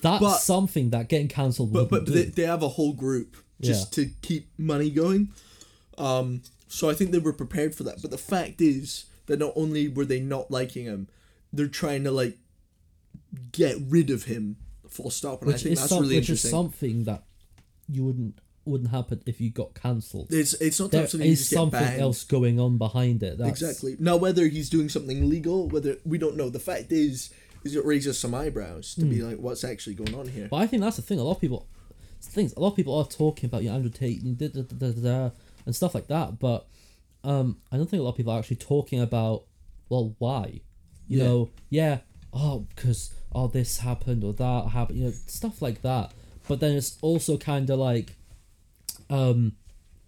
[0.00, 2.12] That's But- something that getting cancelled But but do.
[2.12, 5.28] they, they have a whole group just to keep money going.
[5.96, 8.02] Um, so I think they were prepared for that.
[8.02, 11.08] But the fact is that not only were they not liking him,
[11.52, 12.36] they're trying to like
[13.52, 14.56] get rid of him.
[14.88, 15.40] Full stop.
[15.42, 16.50] And I which think is that's some, really which is interesting.
[16.50, 17.22] something that
[17.88, 20.28] you wouldn't wouldn't happen if you got cancelled.
[20.32, 23.38] it's it's not There something you is get something else going on behind it.
[23.38, 23.96] That's, Exactly.
[23.98, 26.48] Now, whether he's doing something legal, whether we don't know.
[26.50, 27.30] The fact is,
[27.64, 29.28] is it raises some eyebrows to be Hmm.
[29.28, 30.48] like, what's actually going on here?
[30.50, 31.18] But I think that's the thing.
[31.18, 31.66] A lot of people,
[32.20, 32.52] things.
[32.56, 34.90] A lot of people are talking about you know, Andrew Tate and da, da, da,
[34.90, 35.30] da, da,
[35.66, 36.38] and stuff like that.
[36.38, 36.66] But
[37.22, 39.44] um, I don't think a lot of people are actually talking about
[39.88, 40.60] well, why?
[41.06, 41.24] You Yeah.
[41.24, 41.98] know, yeah,
[42.32, 44.98] oh, because oh, this happened or that happened.
[44.98, 46.12] You know, stuff like that.
[46.48, 48.16] But then it's also kind of like,
[49.10, 49.52] um,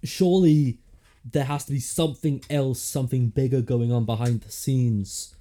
[0.05, 0.79] surely
[1.25, 5.35] there has to be something else, something bigger going on behind the scenes,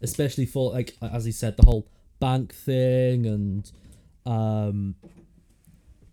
[0.00, 1.86] especially for like as he said, the whole
[2.20, 3.70] bank thing and
[4.26, 4.96] um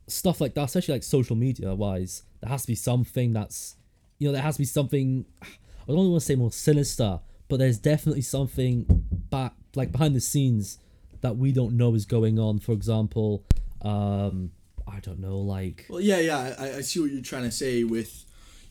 [0.08, 2.24] stuff like that, especially like social media wise.
[2.42, 3.76] There has to be something that's,
[4.20, 5.26] you know, there has to be something.
[5.42, 5.48] I
[5.88, 8.86] don't want to say more sinister, but there's definitely something
[9.30, 10.80] back like behind the scenes
[11.22, 12.60] that we don't know is going on.
[12.60, 13.46] For example,
[13.82, 14.52] um,
[14.88, 17.84] I don't know, like Well, yeah, yeah, I, I see what you're trying to say
[17.84, 18.26] with,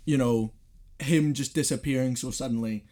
[0.04, 0.52] you know,
[0.98, 2.84] him just disappearing so suddenly.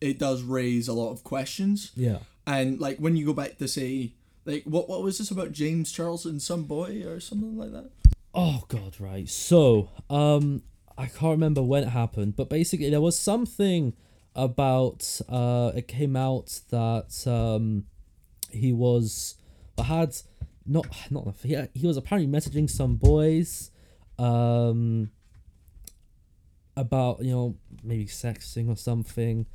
[0.00, 2.18] It does raise a lot of questions, yeah.
[2.46, 4.14] and like when you go back to say,
[4.46, 7.90] like, what what was this about James Charles and some boy or something like that?
[8.32, 9.28] Oh god, right.
[9.28, 10.62] So, um
[10.96, 13.94] I can't remember when it happened, but basically there was something
[14.34, 17.84] about uh it came out that um
[18.50, 19.34] he was
[19.76, 20.24] I
[20.70, 23.72] not not he, he was apparently messaging some boys
[24.18, 25.10] um
[26.76, 29.46] about you know maybe sexting or something.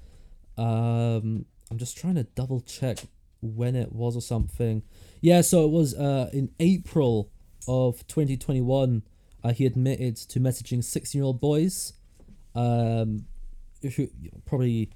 [0.57, 2.97] Um i'm just trying to double check
[3.41, 4.83] when it was or something.
[5.21, 7.31] Yeah so it was uh in april
[7.67, 9.01] of 2021
[9.43, 11.93] uh, he admitted to messaging 16 year old boys
[12.53, 13.25] um
[13.81, 14.89] who know, probably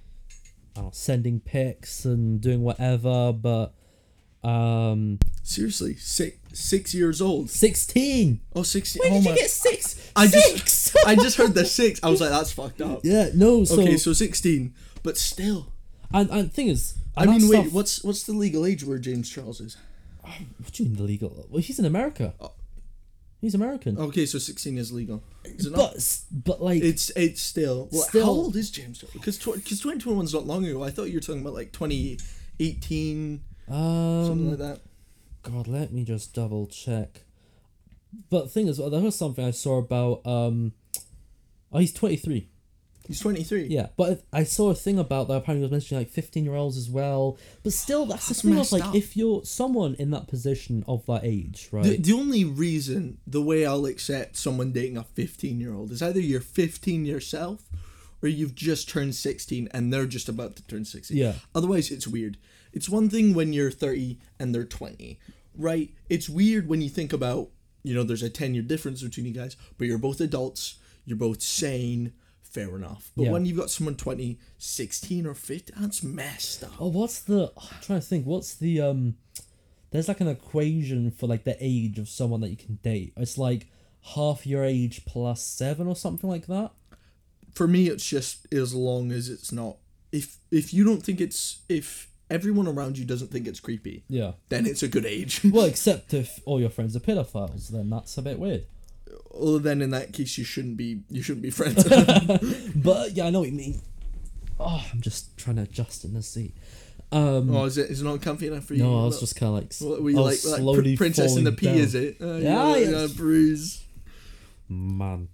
[0.76, 3.74] uh, sending pics and doing whatever but
[4.44, 7.50] um Seriously, six six years old.
[7.50, 9.02] 16 Oh, 16.
[9.02, 9.32] Where oh did my.
[9.32, 10.12] you get six?
[10.16, 10.96] I just six?
[11.06, 12.00] I just heard the six.
[12.04, 13.02] I was like, that's fucked up.
[13.04, 13.64] yeah, no.
[13.64, 14.74] So, okay, so 16,
[15.04, 15.72] but still.
[16.14, 18.98] and, and the thing is, I mean, wait, stuff- what's what's the legal age where
[19.00, 19.76] James Charles is?
[20.22, 21.46] What do you mean the legal?
[21.50, 22.34] Well, he's in America.
[22.40, 22.52] Oh.
[23.42, 23.98] He's American.
[23.98, 25.24] Okay, so 16 is legal.
[25.46, 25.78] Is it not?
[25.78, 27.88] but s- but like It's it's still.
[27.92, 29.00] Well, Still- how old is James?
[29.00, 29.14] Charles?
[29.14, 30.84] Because because 2021's not long ago.
[30.84, 34.80] I thought you were talking about like 2018, something um like that.
[35.44, 37.22] God, let me just double check.
[38.30, 40.74] But the thing is, well, there was something I saw about um.
[41.72, 42.50] Oh, he's twenty three.
[43.08, 43.64] He's 23.
[43.64, 45.38] Yeah, but I saw a thing about that.
[45.38, 47.40] Apparently, was mentioning like fifteen year olds as well.
[47.64, 48.94] But still, that's, That's the thing of messed like up.
[48.94, 51.84] if you're someone in that position of that age, right?
[51.84, 56.04] The, the only reason the way I'll accept someone dating a 15 year old is
[56.04, 57.64] either you're 15 yourself
[58.22, 61.18] or you've just turned 16 and they're just about to turn 16.
[61.18, 61.34] Yeah.
[61.56, 62.38] Otherwise, it's weird.
[62.74, 65.20] It's one thing when you're 30 and they're 20,
[65.56, 65.90] right?
[66.10, 67.50] It's weird when you think about,
[67.84, 71.18] you know, there's a 10 year difference between you guys, but you're both adults, you're
[71.18, 73.12] both sane, fair enough.
[73.16, 73.32] But Yeah.
[73.32, 76.74] when you've got someone 20, 16 or 15, that's messed up.
[76.80, 77.52] Oh, what's the?
[77.58, 78.26] I'm trying to think.
[78.26, 79.16] What's the um?
[79.92, 83.14] There's like an equation for like the age of someone that you can date.
[83.18, 83.68] It's like
[84.14, 86.72] half your age plus seven or something like that.
[87.54, 89.78] for me it's just as long as it's not
[90.12, 94.34] if if you don't think it's if everyone around you doesn't think it's creepy, Yeah.
[94.50, 95.42] then it's a good age.
[95.52, 98.66] Well, except if all your friends are pedophiles, then that's a bit weird.
[99.32, 101.84] well, then in that case, you shouldn't be you shouldn't be friends.
[102.76, 103.82] But yeah, I know what you mean.
[104.60, 106.54] Oh, I'm just trying to adjust in the seat.
[107.12, 108.84] Um, oh, is it is it not comfy enough for you?
[108.84, 110.60] no, I was just kind of like, s- What were you I like, was like
[110.62, 111.66] slowly Princess and the falling Pea?
[111.66, 111.76] down.
[111.78, 112.18] Is it?
[112.22, 113.12] Uh, Yeah, you yes.
[113.14, 113.84] bruise.
[114.68, 115.30] man.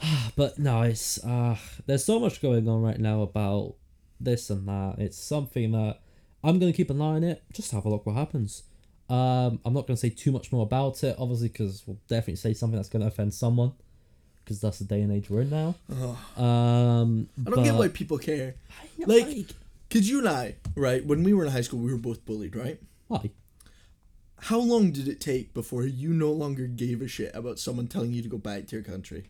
[0.36, 1.56] but no, it's uh,
[1.86, 3.74] there's so much going on right now about
[4.20, 4.96] this and that.
[4.98, 6.00] It's something that
[6.44, 7.42] I'm gonna keep an eye on it.
[7.52, 8.64] Just have a look what happens.
[9.08, 12.54] Um, I'm not gonna say too much more about it, obviously, because we'll definitely say
[12.54, 13.72] something that's gonna offend someone,
[14.44, 15.74] because that's the day and age we're in now.
[16.42, 18.54] Um, I don't get why people care.
[18.98, 19.46] Know, like-
[19.90, 22.56] Cause you and I, right, when we were in high school, we were both bullied,
[22.56, 22.80] right?
[23.08, 23.30] why?
[24.38, 28.12] How long did it take before you no longer gave a shit about someone telling
[28.12, 29.24] you to go back to your country?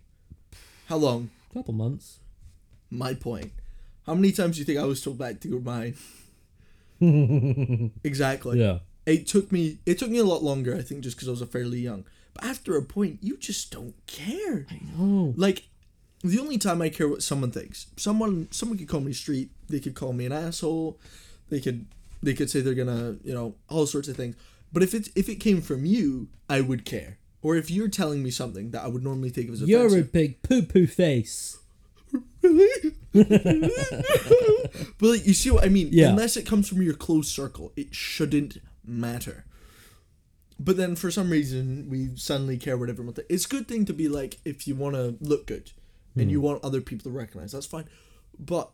[0.86, 1.30] How long?
[1.50, 2.18] A couple months.
[2.90, 3.52] My point.
[4.06, 5.96] How many times do you think I was told back to go mine?
[8.04, 8.60] Exactly.
[8.60, 8.78] Yeah.
[9.04, 9.78] It took me.
[9.84, 12.04] It took me a lot longer, I think, just because I was a fairly young.
[12.34, 14.66] But after a point, you just don't care.
[14.70, 15.34] I know.
[15.36, 15.64] Like,
[16.22, 19.50] the only time I care what someone thinks, someone someone could call me street.
[19.68, 20.98] They could call me an asshole.
[21.50, 21.86] They could
[22.22, 24.36] they could say they're gonna you know all sorts of things.
[24.72, 27.18] But if it if it came from you, I would care.
[27.42, 30.02] Or if you're telling me something that I would normally take as a You're a
[30.02, 31.58] big poo poo face.
[32.42, 32.94] really.
[34.98, 35.88] but like, you see what I mean?
[35.90, 36.08] Yeah.
[36.08, 39.44] Unless it comes from your close circle, it shouldn't matter.
[40.58, 43.30] But then for some reason we suddenly care what everyone thinks.
[43.30, 45.72] It's a good thing to be like if you want to look good
[46.16, 46.46] and you hmm.
[46.46, 47.52] want other people to recognize.
[47.52, 47.88] That's fine.
[48.38, 48.70] But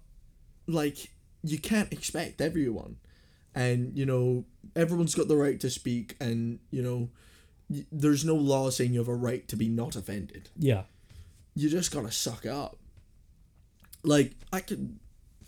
[0.66, 1.10] like
[1.42, 2.96] you can't expect everyone.
[3.54, 4.44] And you know
[4.76, 7.08] everyone's got the right to speak and you know
[7.68, 10.82] y- there's no law saying you have a right to be not offended Yeah.
[11.54, 12.76] you just gotta suck it up.
[14.04, 14.98] Like I could,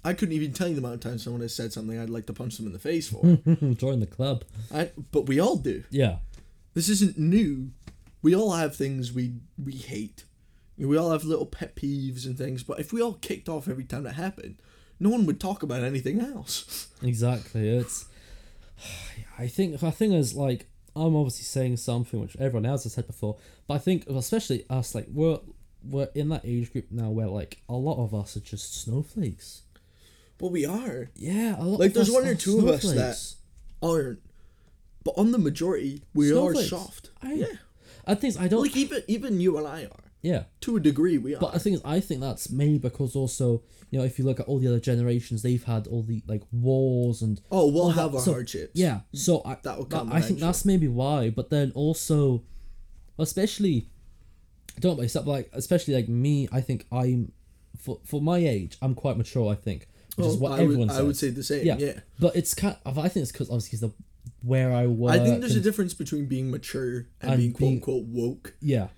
[0.05, 2.27] I couldn't even tell you the amount of times someone has said something I'd like
[2.27, 3.23] to punch them in the face for.
[3.75, 4.45] Join the club.
[4.73, 5.85] I, but we all do.
[5.91, 6.17] Yeah.
[6.75, 7.71] This isn't new.
[8.23, 10.25] We all have things we we hate.
[10.79, 12.63] We all have little pet peeves and things.
[12.63, 14.57] But if we all kicked off every time that happened,
[14.99, 16.89] no one would talk about anything else.
[17.03, 17.67] Exactly.
[17.69, 18.05] It's.
[19.39, 19.83] I think.
[19.83, 23.37] I think is like I'm obviously saying something which everyone else has said before,
[23.67, 25.39] but I think especially us, like we're
[25.83, 29.63] we're in that age group now where like a lot of us are just snowflakes.
[30.41, 31.81] But we are Yeah, a lot.
[31.81, 33.35] Like, there's one or two of us that-
[33.87, 34.21] aren't.
[35.05, 36.67] But on the majority, we Snowflakes.
[36.67, 37.11] are soft.
[37.23, 37.47] I- yeah.
[38.07, 38.63] I think I don't.
[38.63, 41.17] Like even even you and I are yeah, to a degree.
[41.19, 41.41] We are.
[41.41, 44.47] but thing is, I think that's mainly because also you know if you look at
[44.47, 48.19] all the other generations, they've had all the like wars and oh, we'll have that-
[48.19, 48.73] our so- hardships.
[48.75, 51.31] Yeah, so I That will come I think that's maybe why.
[51.31, 52.43] But then also,
[53.19, 53.89] especially,
[54.77, 57.33] I don't except like especially like me, I think I'm
[57.79, 59.51] for for my age, I'm quite mature.
[59.51, 59.87] I think,
[60.21, 60.99] which is Oh, what I everyone would, says.
[60.99, 61.67] I would say the same.
[61.67, 61.77] yeah.
[61.79, 62.01] Yeah.
[62.19, 62.77] but it's kind.
[62.85, 63.95] Of, I think it's because obviously 'cause the
[64.43, 65.13] where I work.
[65.13, 68.55] I think there's a difference between being mature and, And being quote being- unquote woke.
[68.61, 68.89] Yeah.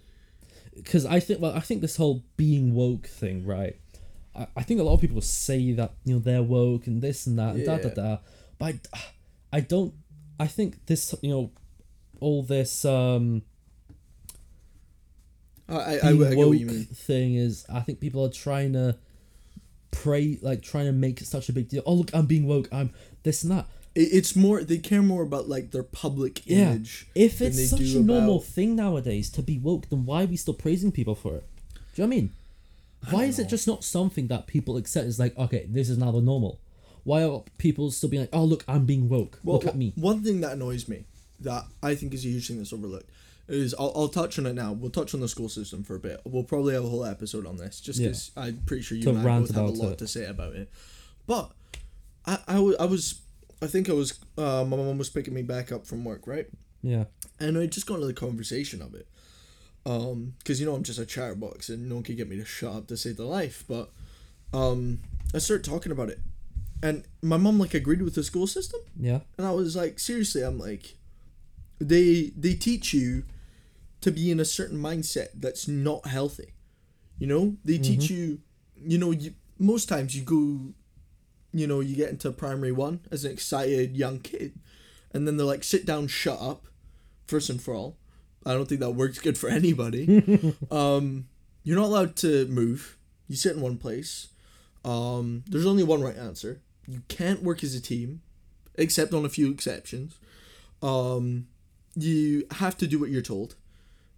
[0.74, 3.76] Because I think, well, I think this whole being woke thing, right?
[4.34, 7.26] I, I think a lot of people say that, you know, they're woke and this
[7.26, 8.18] and that and da da da.
[8.58, 9.00] But I,
[9.52, 9.92] I don't,
[10.40, 11.50] I think this, you know,
[12.20, 13.42] all this um
[15.68, 16.84] I I, I, I woke what you mean.
[16.86, 18.96] thing is, I think people are trying to
[19.92, 21.82] pray, like trying to make such a big deal.
[21.86, 22.68] Oh, look, I'm being woke.
[22.72, 22.90] I'm
[23.22, 23.66] this and that.
[23.94, 26.70] It's more they care more about like their public Yeah.
[26.72, 27.06] image.
[27.14, 30.36] If it's such a normal about- thing nowadays to be woke, then why are we
[30.36, 31.44] still praising people for it?
[31.94, 32.30] Do you know what I mean?
[33.10, 35.98] Why don't is it just not something that people accept as like, okay, this is
[35.98, 36.58] now the normal?
[37.04, 39.38] Why are people still being like, oh look, I'm being woke.
[39.44, 39.92] Well, look at me.
[39.96, 41.04] One thing that annoys me
[41.40, 43.10] that I think is a huge thing that's overlooked
[43.60, 44.72] is I'll, I'll touch on it now.
[44.72, 46.20] We'll touch on the school system for a bit.
[46.24, 48.08] We'll probably have a whole episode on this just Yeah.
[48.08, 49.98] because I'm pretty sure you To and I both have a lot it.
[49.98, 50.70] to say about it.
[51.26, 51.52] But
[52.26, 53.20] I, I, I was
[53.60, 56.48] I think I was uh, my mom was picking me back up from work right
[56.82, 57.04] Yeah.
[57.40, 59.06] and I just got into the conversation of it.
[59.84, 62.44] Um, because you know I'm just a chatterbox and no one can get me to
[62.44, 63.64] shut up to save their life.
[63.68, 63.90] But
[64.54, 65.00] um,
[65.34, 66.20] I started talking about it,
[66.82, 69.20] and my mom like agreed with the school system, Yeah.
[69.36, 70.94] and I was like, seriously, I'm like,
[71.80, 73.24] they they teach you
[74.02, 76.54] to be in a certain mindset that's not healthy.
[77.18, 78.40] You know, they teach you,
[78.76, 80.74] you know, you most times you go,
[81.52, 84.58] you know, you get into primary one as an excited young kid,
[85.12, 86.66] and then they're like, sit down, shut up,
[87.26, 87.96] first and for all.
[88.44, 90.54] I don't think that works good for anybody.
[90.70, 91.26] um,
[91.62, 92.98] you're not allowed to move.
[93.28, 94.28] You sit in one place.
[94.84, 96.60] Um, there's only one right answer.
[96.88, 98.22] You can't work as a team,
[98.74, 100.18] except on a few exceptions.
[100.82, 101.46] Um,
[101.94, 103.54] you have to do what you're told.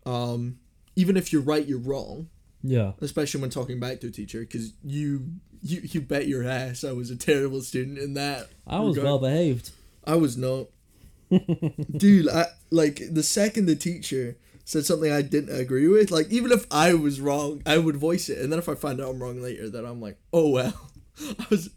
[0.06, 0.58] Um,
[0.96, 2.28] even if you're right, you're wrong.
[2.66, 2.92] Yeah.
[3.02, 6.92] especially when talking back to a teacher, because you you you bet your ass I
[6.92, 8.48] was a terrible student in that.
[8.66, 9.04] I was regard.
[9.04, 9.70] well behaved.
[10.06, 10.68] I was not.
[11.96, 16.52] Dude, I like the second the teacher said something I didn't agree with, like even
[16.52, 19.22] if I was wrong, I would voice it, and then if I find out I'm
[19.22, 20.90] wrong later, then I'm like, oh well,
[21.38, 21.68] I was,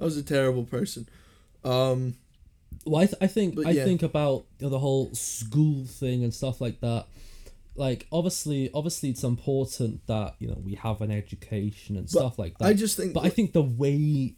[0.00, 1.08] I was a terrible person.
[1.64, 2.14] Um,
[2.86, 3.84] Well, I, th- I think I yeah.
[3.84, 7.06] think about you know, the whole school thing and stuff like that.
[7.76, 12.58] Like obviously, obviously, it's important that you know we have an education and stuff like
[12.58, 12.66] that.
[12.66, 14.34] I just think, but I think the way,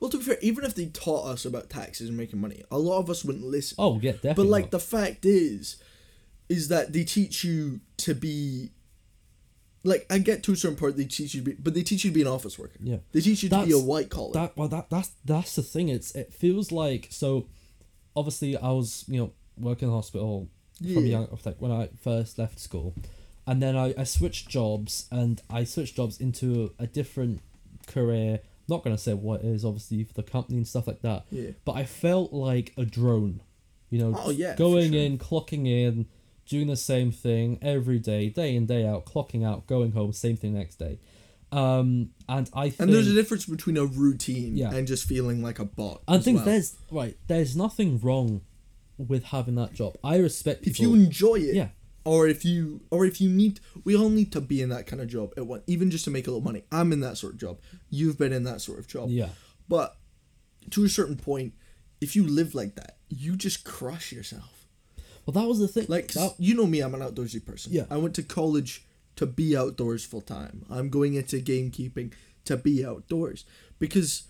[0.00, 2.78] well, to be fair, even if they taught us about taxes and making money, a
[2.78, 3.76] lot of us wouldn't listen.
[3.78, 4.44] oh yeah, definitely.
[4.44, 4.70] But like not.
[4.70, 5.76] the fact is,
[6.48, 8.70] is that they teach you to be.
[9.84, 12.04] Like I get to a certain part, they teach you to be, but they teach
[12.04, 12.74] you to be an office worker.
[12.82, 14.32] yeah, They teach you to be a white collar.
[14.32, 15.88] that well that that's that's the thing.
[15.90, 17.46] It's it feels like so.
[18.16, 20.46] Obviously, I was you know working in a
[20.80, 22.94] hospital from young like when I first left school,
[23.46, 27.40] and then I, I switched jobs and I switched jobs into a, a different
[27.86, 28.40] career.
[28.68, 31.24] Not gonna say what it is, obviously for the company and stuff like that.
[31.30, 31.50] Yeah.
[31.64, 33.40] But I felt like a drone,
[33.90, 35.00] you know, Oh, yeah, going sure.
[35.02, 36.06] in, clocking in,
[36.46, 40.36] doing the same thing every day, day in day out, clocking out, going home, same
[40.36, 40.98] thing next day.
[41.52, 44.74] Um, and I think And there's a difference between a routine Yeah.
[44.74, 46.02] and just feeling like a bot.
[46.08, 46.44] I think well.
[46.46, 47.16] there's right.
[47.28, 48.40] There's nothing wrong
[48.98, 49.96] with having that job.
[50.02, 50.70] I respect people.
[50.72, 51.68] if you enjoy it, yeah,
[52.04, 55.00] or if you or if you need, we all need to be in that kind
[55.02, 56.62] of job at one, even just to make a little money.
[56.72, 57.58] I'm in that sort of job.
[57.90, 59.10] You've been in that sort of job.
[59.10, 59.28] yeah,
[59.68, 59.96] But
[60.70, 61.54] to a certain point,
[62.00, 64.66] if you live like that, you just crush yourself.
[65.24, 65.86] well, that was the thing.
[65.88, 67.72] Like that, you know me, I'm an outdoorsy person.
[67.72, 67.84] Yeah.
[67.90, 68.84] I went to college
[69.16, 70.64] to be outdoors full time.
[70.70, 72.12] I'm going into gamekeeping
[72.44, 73.44] to be outdoors
[73.78, 74.24] because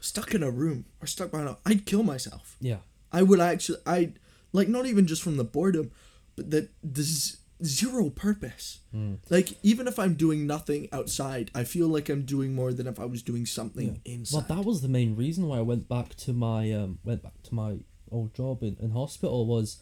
[0.00, 2.56] stuck in a room or stuck behind a, I'd kill myself.
[2.60, 2.78] yeah,
[3.12, 4.12] I would actually, I
[4.52, 5.90] like not even just from the boredom,
[6.36, 8.80] but that the z- zero purpose.
[8.92, 9.14] Hmm.
[9.28, 12.98] Like even if I'm doing nothing outside, I feel like I'm doing more than if
[13.00, 14.36] I was doing something inside.
[14.48, 17.42] well, that was the main reason why I went back to my um went back
[17.44, 17.76] to my
[18.10, 19.78] old job in, in hospital was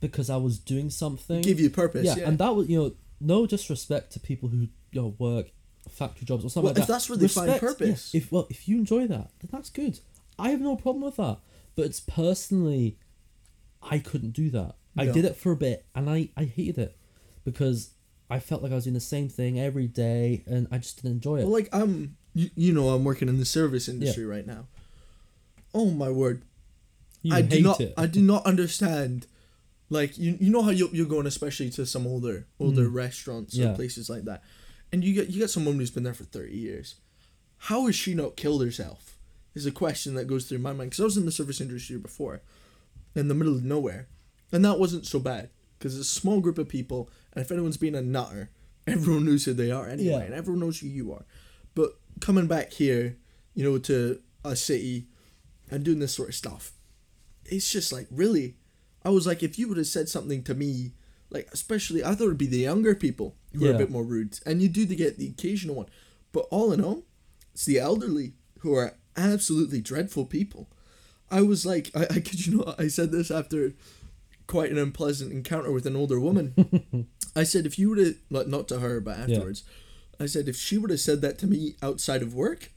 [0.00, 1.42] because I was doing something.
[1.42, 2.04] Give you purpose.
[2.06, 4.60] yeah, Yeah, and that was you know no disrespect to people who
[4.92, 5.50] you know work
[5.90, 6.92] factory jobs or something Well, like if that.
[6.94, 8.14] that's where they find yeah, purpose.
[8.14, 10.00] if well, if you enjoy that, then that's good.
[10.38, 11.38] I have no problem with that.
[11.76, 12.98] But it's personally,
[13.82, 14.74] I couldn't do that.
[14.98, 16.96] I did it for a bit, and I I hated it
[17.44, 17.90] because
[18.28, 21.12] I felt like I was doing the same thing every day, and I just didn't
[21.16, 21.44] enjoy it.
[21.44, 24.66] well, like I'm, you, you know, I'm working in the service industry right now.
[25.72, 26.42] Oh my word!
[27.22, 27.94] you I hate do not, it.
[27.96, 29.26] I do not understand.
[29.88, 33.62] Like you, you know how you you're going especially to some older older restaurants or
[33.62, 33.64] Mm.
[33.70, 33.74] Yeah.
[33.74, 34.42] places like that,
[34.92, 36.96] and you get you get some woman who's been there for thirty years.
[37.64, 39.16] How has she not killed herself?
[39.54, 41.96] Is a question that goes through my mind because I was in the service industry
[41.96, 42.40] before,
[43.14, 44.06] in the middle of nowhere,
[44.52, 47.76] and that wasn't so bad because it's a small group of people, and if anyone's
[47.76, 48.50] being a nutter,
[48.86, 50.20] everyone knows who they are anyway, Yeah.
[50.20, 51.24] and everyone knows who you are.
[51.74, 53.16] But coming back here,
[53.54, 55.06] you know, to a city,
[55.70, 56.72] and doing this sort of stuff,
[57.46, 58.54] it's just like really
[59.04, 60.92] i was like if you would have said something to me
[61.30, 64.38] like especially i thought it'd be the younger people who are a bit more rude
[64.44, 65.86] and you do get the occasional one
[66.32, 67.04] but all in all
[67.54, 70.68] it's the elderly who are absolutely dreadful people.
[71.30, 73.72] I was like i, I kid you not i said this after
[74.48, 77.06] quite an unpleasant encounter with an older woman.
[77.36, 79.62] I said if you would have like, not to her but afterwards
[80.18, 82.72] i said if she would have said that to me outside of work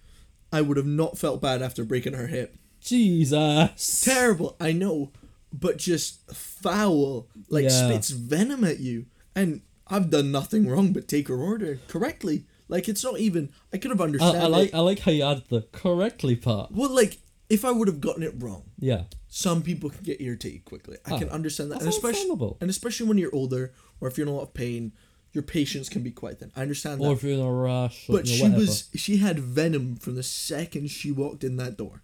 [0.52, 2.56] i would have not felt bad after breaking her hip.
[2.80, 4.02] Jesus.
[4.04, 5.12] terrible i know
[5.52, 7.88] but just foul like Yeah.
[7.90, 9.08] spits venom at you.
[9.36, 13.78] And i've done nothing wrong but take her order correctly like it's not even i
[13.78, 16.72] could have understood I like I like how you add the correctly part.
[16.72, 17.14] well like
[17.50, 19.04] if i would have gotten it wrong Yeah.
[19.28, 22.22] some people can get irritated quickly i Oh, can ah, understand that that's and especially
[22.32, 22.58] understandable.
[22.62, 23.64] and especially when you're older
[24.00, 24.92] or if you're in a lot of pain
[25.36, 28.10] your patience can be quite thin i understand Or that if you're in a rush.
[28.10, 28.60] Or, but she whatever.
[28.62, 32.02] was she had venom from the second she walked in that door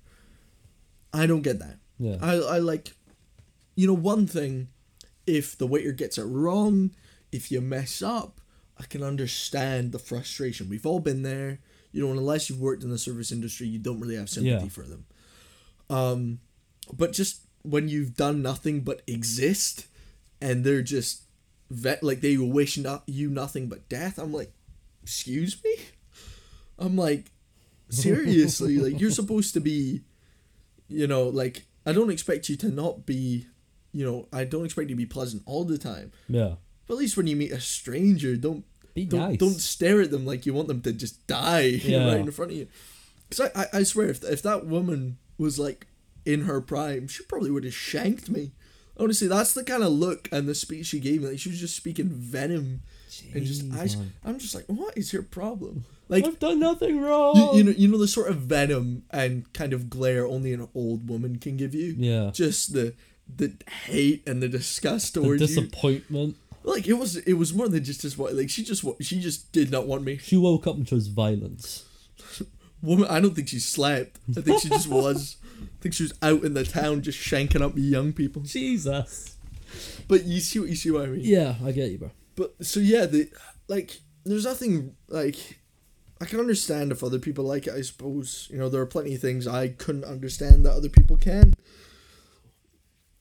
[1.13, 2.17] i don't get that Yeah.
[2.21, 2.93] I, I like,
[3.75, 4.69] you know, one thing,
[5.27, 6.91] if the waiter gets it wrong,
[7.31, 8.38] if you mess up,
[8.79, 10.69] I can understand the frustration.
[10.69, 11.59] We've all been there.
[11.91, 14.69] You know, unless you've worked in the service industry, you don't really have sympathy Yeah.
[14.69, 15.05] for them.
[15.89, 16.39] Um,
[16.93, 19.87] but just when you've done nothing but exist,
[20.41, 21.23] and they're just
[21.69, 24.17] vet like they wish not you nothing but death.
[24.17, 24.51] I'm like,
[25.03, 25.75] excuse me.
[26.77, 27.31] I'm like,
[27.89, 30.01] seriously, like you're supposed to be,
[30.87, 33.47] you know, like I don't expect you to not be,
[33.91, 36.11] you know, I don't expect you to be pleasant all the time.
[36.27, 36.55] yeah.
[36.87, 38.65] But at least when you meet a stranger, don't
[38.99, 39.37] Be don't, nice.
[39.37, 42.05] don't stare at them like you want them to just die Yeah.
[42.07, 42.67] right in front of you.
[43.29, 45.87] Because I, I, I swear, if, if that woman was like
[46.25, 48.51] in her prime, she probably would have shanked me.
[48.97, 51.29] Honestly, that's the kind of look and the speech she gave me.
[51.29, 52.81] Like she was just speaking venom
[53.33, 54.13] and just Jeez, I, man.
[54.25, 55.85] I'm just like, what is your problem?
[56.09, 57.35] Like I've done nothing wrong.
[57.37, 60.67] you, you know you know the sort of venom and kind of glare only an
[60.75, 61.95] old woman can give you.
[61.97, 62.31] yeah.
[62.33, 62.93] Just the
[63.33, 63.53] the
[63.85, 65.61] hate and the disgust The towards you.
[66.63, 69.51] Like it was it was more than just just what like she just she just
[69.51, 70.17] did not want me.
[70.17, 71.85] She woke up and chose violence.
[72.81, 74.19] Woman, I don't think she slept.
[74.37, 75.37] I think she just was.
[75.61, 78.41] I think she was out in the town just shanking up young people.
[78.41, 79.35] Jesus.
[80.07, 81.21] But you see what you see what I mean.
[81.23, 82.11] Yeah, I get you, bro.
[82.35, 83.29] But so yeah, the
[83.67, 85.59] like there's nothing like
[86.21, 87.73] I can understand if other people like it.
[87.73, 91.17] I suppose you know there are plenty of things I couldn't understand that other people
[91.17, 91.53] can.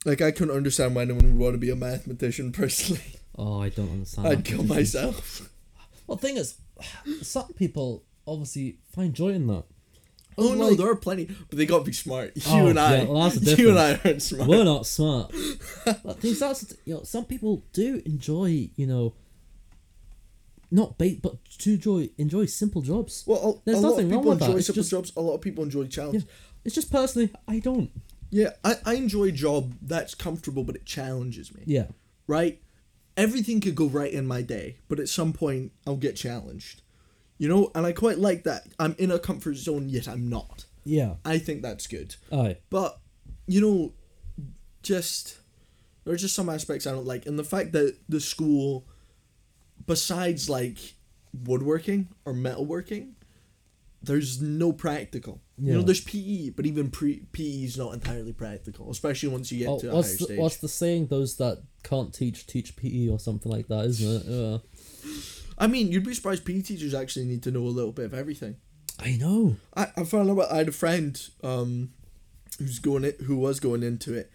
[0.05, 3.18] Like I couldn't understand why anyone would want to be a mathematician personally.
[3.39, 4.27] Oh, I don't understand.
[4.29, 5.49] I'd kill myself.
[6.07, 6.57] Well, the thing is,
[7.23, 9.65] some people obviously find joy in that.
[10.37, 12.33] Oh no, there are plenty, but they got to be smart.
[12.37, 14.49] You Oh, and I, yeah, well, you and I aren't smart.
[14.49, 15.33] We're not smart.
[15.85, 19.15] but things that's you know, some people do enjoy, you know,
[20.71, 23.25] not bait, but to enjoy enjoy simple jobs.
[23.27, 25.13] Well, a, There's a lot of nothing wrong people with that, it's simple just- jobs.
[25.17, 26.25] A lot of people enjoy challenge.
[26.25, 26.31] Yeah.
[26.65, 27.91] It's just personally, I don't.
[28.31, 31.63] Yeah, I, I enjoy a job that's comfortable, but it challenges me.
[31.65, 31.87] Yeah,
[32.27, 32.61] Right?
[33.19, 36.81] Everything could go right in my day, but at some point I'll get challenged.
[37.37, 38.67] You know, and I quite like that.
[38.79, 40.65] I'm in a comfort zone, yet I'm not.
[40.85, 42.17] yeah, I think that's good.
[42.33, 42.99] Oh, aye, But,
[43.47, 43.93] you know,
[44.83, 45.39] just
[46.05, 47.27] there are just some aspects I don't like.
[47.27, 48.87] And the fact that the school,
[49.87, 50.79] besides like
[51.45, 53.13] woodworking or metalworking,
[54.03, 55.41] there's no practical.
[55.59, 55.73] Yeah.
[55.73, 59.59] You know, there's PE, but even pre PE is not entirely practical, especially once you
[59.61, 60.39] get Oh, to a higher the, stage.
[60.39, 61.09] what's the saying?
[61.09, 64.23] Those that can't teach teach PE or something like that, isn't it?
[64.27, 64.59] Yeah.
[65.59, 68.15] I mean, you'd be surprised PE teachers actually need to know a little bit of
[68.15, 68.57] everything.
[68.99, 69.57] I know.
[69.77, 71.91] I, I found out I had a friend um
[72.59, 74.31] who's going it who was going into it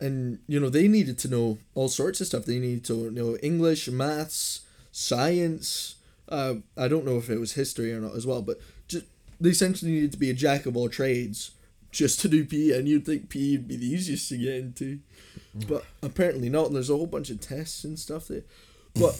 [0.00, 2.44] and you know they needed to know all sorts of stuff.
[2.44, 4.60] They needed to know English, maths,
[4.92, 5.96] science.
[6.28, 9.06] Uh, I don't know if it was history or not as well, but just
[9.40, 11.52] they essentially needed to be a jack of all trades
[11.94, 14.98] just to do PE, and you'd think PE would be the easiest to get into,
[15.56, 15.68] mm.
[15.68, 16.66] but apparently not.
[16.66, 18.42] And there's a whole bunch of tests and stuff there,
[18.94, 19.14] but.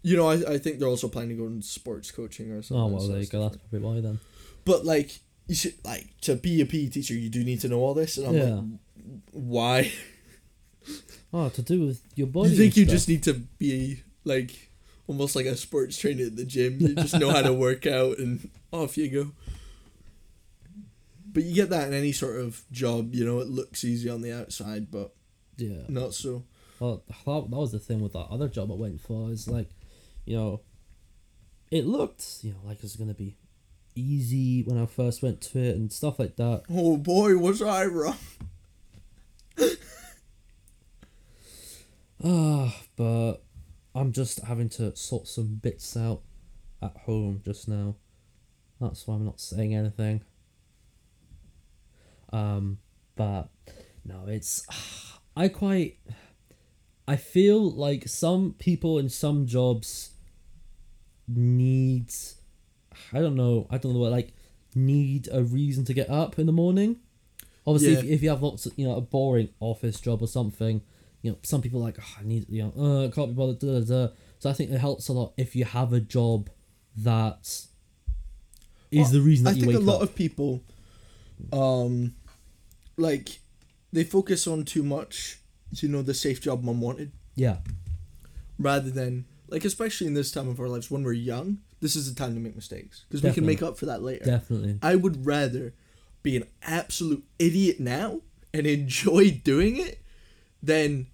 [0.00, 2.80] You know, I, I think they're also planning to go into sports coaching or something.
[2.80, 3.42] Oh well, so there you go.
[3.42, 4.20] That's probably why then.
[4.64, 5.10] but like
[5.48, 8.16] you should like to be a PE teacher, you do need to know all this,
[8.16, 8.54] and I'm Yeah.
[8.54, 8.64] like,
[9.32, 9.92] why?
[11.32, 12.50] Oh, to do with your body.
[12.50, 14.70] you think you just need to be like
[15.08, 16.76] almost like a sports trainer at the gym?
[16.80, 19.32] You just know how to work out, and off you go.
[21.38, 23.38] But you get that in any sort of job, you know.
[23.38, 25.14] It looks easy on the outside, but
[25.56, 25.82] yeah.
[25.88, 26.42] not so.
[26.80, 29.30] Well, that, that was the thing with that other job I went for.
[29.30, 29.70] Is like,
[30.24, 30.62] you know,
[31.70, 33.36] it looked you know like it was gonna be
[33.94, 36.64] easy when I first went to it and stuff like that.
[36.68, 38.16] Oh boy, was I wrong?
[42.24, 43.34] Ah, but
[43.94, 46.22] I'm just having to sort some bits out
[46.82, 47.94] at home just now.
[48.80, 50.22] That's why I'm not saying anything.
[52.32, 52.78] Um,
[53.16, 53.48] but
[54.04, 54.66] no, it's
[55.36, 55.98] I quite
[57.06, 60.10] I feel like some people in some jobs
[61.26, 62.12] need
[63.12, 64.32] I don't know, I don't know what like
[64.74, 66.96] need a reason to get up in the morning.
[67.66, 68.14] Obviously, if, Yeah.
[68.14, 70.82] if you have lots of you know a boring office job or something,
[71.22, 73.58] you know some people are like oh, I need you know uh, can't be bothered.
[73.60, 74.12] Da, da, da.
[74.38, 76.50] So I think it helps a lot if you have a job
[76.96, 77.40] that
[78.90, 80.02] is Well, the reason that I you think a lot up.
[80.02, 80.62] of people,
[81.52, 82.14] um,
[82.96, 83.40] like,
[83.92, 85.38] they focus on too much,
[85.72, 87.58] you know, the safe job mom wanted, yeah,
[88.58, 91.58] rather than like, especially in this time of our lives when we're young.
[91.80, 94.24] This is the time to make mistakes because we can make up for that later.
[94.24, 94.78] definitely.
[94.82, 95.74] I would rather
[96.24, 98.20] be an absolute idiot now
[98.52, 100.02] and enjoy doing it
[100.62, 101.06] than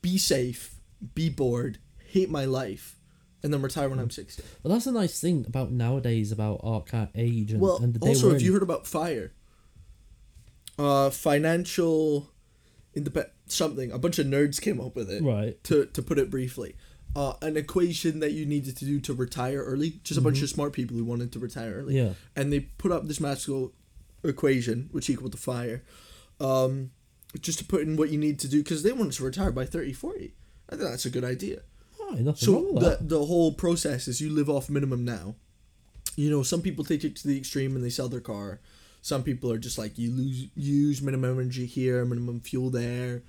[0.00, 0.76] be safe,
[1.14, 2.93] be bored, hate my life,
[3.44, 4.42] and then retire when I'm sixty.
[4.62, 6.82] Well, that's a nice thing about nowadays about our
[7.14, 8.44] age and, Well, and the day also, have in.
[8.46, 9.32] you heard about fire?
[10.76, 12.30] Uh, financial,
[12.94, 13.92] independent something.
[13.92, 15.22] A bunch of nerds came up with it.
[15.22, 15.62] right?
[15.64, 16.74] To to put it briefly,
[17.14, 20.00] uh, an equation that you needed to do to retire early.
[20.02, 21.94] Just a bunch of smart people who wanted to retire early.
[21.94, 22.06] Mm-hmm.
[22.08, 22.14] Yeah.
[22.34, 23.72] And they put up this magical
[24.24, 25.84] equation, which equal to fire,
[26.40, 26.90] um,
[27.40, 29.66] just to put in what you need to do because they wanted to retire by
[29.66, 30.34] 30, 40.
[30.70, 31.60] I think that's a good idea.
[32.34, 35.34] So the the whole process is you live off minimum now.
[36.16, 38.60] You know, some people take it to the extreme and they sell their car.
[39.02, 43.22] Some people are just like you lose use minimum energy here, minimum fuel there,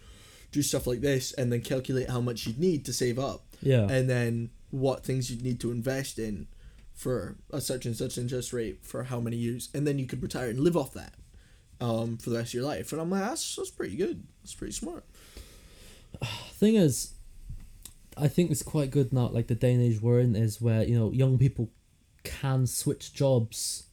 [0.52, 3.88] do stuff like this, and then calculate how much you'd need to save up, Yeah.
[3.90, 6.48] and then what things you'd need to invest in
[6.94, 10.22] for a such and such interest rate for how many years, and then you could
[10.24, 11.16] retire and live off that
[11.82, 12.94] um, for the rest of your life.
[12.94, 14.24] And I'm like, that's, that's pretty good.
[14.44, 15.04] That's pretty smart.
[16.54, 17.14] thing is,
[18.18, 19.28] I think it's quite good now.
[19.28, 21.70] Like the day and age we're in is where you know young people
[22.24, 23.84] can switch jobs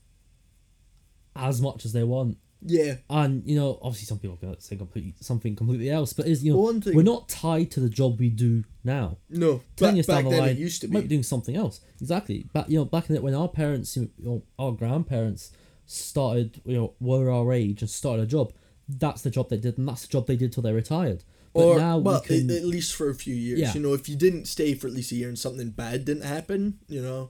[1.35, 2.97] as much as they want, Yeah.
[3.09, 6.53] and you know obviously some people can say completely something completely else, but is you
[6.53, 6.95] know One thing.
[6.95, 9.17] we're not tied to the job we do now.
[9.29, 9.61] No.
[9.75, 11.09] Ten years back down the then line, it used to might be be.
[11.09, 11.81] doing something else.
[11.99, 12.45] Exactly.
[12.53, 15.51] Back you know back in it when our parents, you know, our grandparents
[15.85, 18.53] started, you know, were our age and started a job.
[18.87, 21.23] That's the job they did, and that's the job they did till they retired.
[21.53, 22.49] Or well, we can.
[22.51, 23.59] at, least for a few years.
[23.59, 23.73] Yeah.
[23.73, 26.23] You know, if you didn't stay for at least a year and something bad didn't
[26.23, 27.29] happen, you know,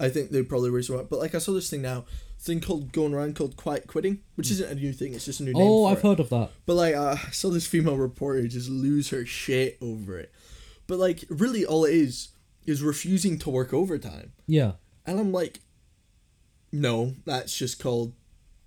[0.00, 1.08] I think they'd probably raise it up.
[1.08, 2.04] But like I saw this thing now,
[2.40, 5.14] thing called going around called quiet quitting, which isn't a new thing.
[5.14, 5.62] It's just a new name.
[5.62, 6.02] oh, I've it.
[6.02, 6.50] heard of that.
[6.66, 10.32] But like uh, I saw this female reporter just lose her shit over it.
[10.88, 12.30] But like really, all it is
[12.66, 14.72] is refusing to work overtime, Yeah.
[15.06, 15.60] and I'm like,
[16.72, 18.14] no, that's just called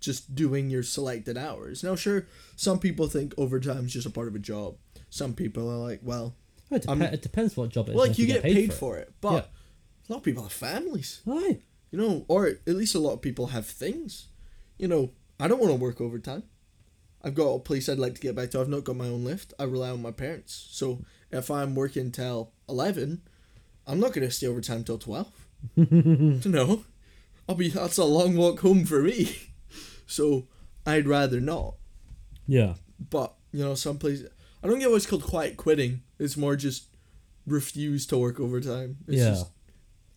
[0.00, 1.82] just doing your selected hours.
[1.82, 4.76] Now, sure, some people think overtime is just a part of a job.
[5.16, 6.34] Some people are like, well,
[6.70, 7.96] It, dep- it depends what job it is.
[7.96, 9.08] well, like you get paid, for it.
[9.08, 10.08] it, but Yeah.
[10.08, 11.60] a lot of people have families, Aye.
[11.90, 14.26] you know, or at least a lot of people have things.
[14.78, 16.42] You know, I don't want to work overtime.
[17.22, 18.60] I've got a place I'd like to get back to.
[18.60, 19.54] I've not got my own lift.
[19.58, 20.68] I rely on my parents.
[20.70, 23.22] So if I'm working till eleven,
[23.86, 25.32] I'm not gonna stay overtime till twelve.
[25.76, 26.84] no,
[27.48, 27.68] I'll be.
[27.70, 29.36] That's a long walk home for me.
[30.08, 30.46] So
[30.86, 31.74] I'd rather not.
[32.46, 32.74] Yeah.
[33.10, 34.30] But you know, some places
[34.66, 36.02] I don't get what's called quiet quitting.
[36.18, 36.86] It's more just
[37.46, 38.96] refuse to work overtime.
[39.06, 39.28] It's yeah.
[39.30, 39.46] just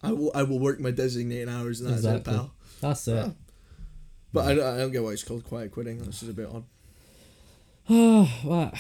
[0.02, 2.34] I will I will work my designated hours and that's Exactly.
[2.34, 2.54] it, pal.
[2.82, 3.14] That's it.
[3.14, 3.30] Yeah.
[4.34, 6.00] But I, don't- I don't get why it's called quiet quitting.
[6.00, 6.64] This is a bit odd.
[7.90, 8.74] well,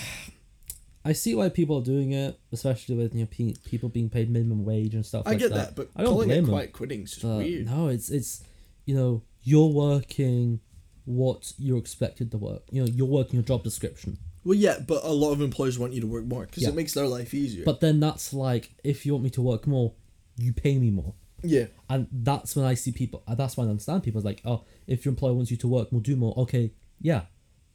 [1.05, 4.31] I see why people are doing it, especially with you know pe- people being paid
[4.31, 5.27] minimum wage and stuff.
[5.27, 5.45] Like that.
[5.45, 5.75] I like get that.
[5.75, 7.67] that, but I don't calling it quiet quitting is just weird.
[7.67, 8.43] no, it's it's
[8.85, 10.61] you know you're working
[11.05, 12.63] what you're expected to work.
[12.71, 14.17] You know you're working your job description.
[14.49, 16.69] Well, yeah, but a lot of employers want you to work more because Yeah.
[16.69, 17.63] it makes their life easier.
[17.63, 19.93] But then that's like if you want me to work more,
[20.37, 21.13] you pay me more.
[21.43, 23.21] yeah, And that's when I see people.
[23.27, 24.17] uh, That's when I understand people.
[24.19, 26.33] It's like, oh, if your employer wants you to work more, do more.
[26.39, 27.25] Okay, yeah,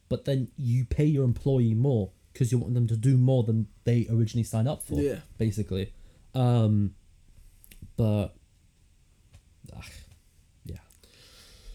[0.08, 3.68] but then you pay your employee more because you want them to do more than
[3.84, 5.00] they originally signed up for.
[5.00, 5.20] Yeah.
[5.38, 5.92] basically.
[6.34, 6.96] Um,
[7.96, 8.34] but
[9.76, 9.86] ah,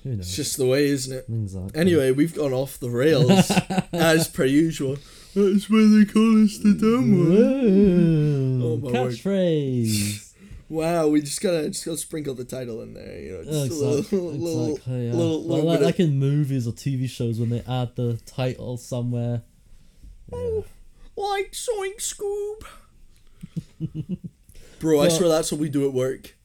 [0.03, 0.19] who knows?
[0.27, 1.25] it's just the way, isn't it?
[1.29, 1.79] exactly.
[1.79, 3.51] Anyway, we've gone off the rails
[3.93, 4.97] as per usual.
[5.35, 8.61] That's why they call us the dumb one.
[8.63, 10.25] Oh, my catchphrase.
[10.71, 13.87] Wow, we just gotta just gotta sprinkle the title in there, you know, just a
[13.97, 14.19] Exactly.
[14.19, 15.13] little, little, exactly, yeah.
[15.13, 19.41] little, little like, like in movies or TV shows when they add the title somewhere.
[20.31, 20.59] Yeah.
[21.15, 22.63] like Soink Scoob.
[24.79, 26.35] Bro, I swear that's what we do at work.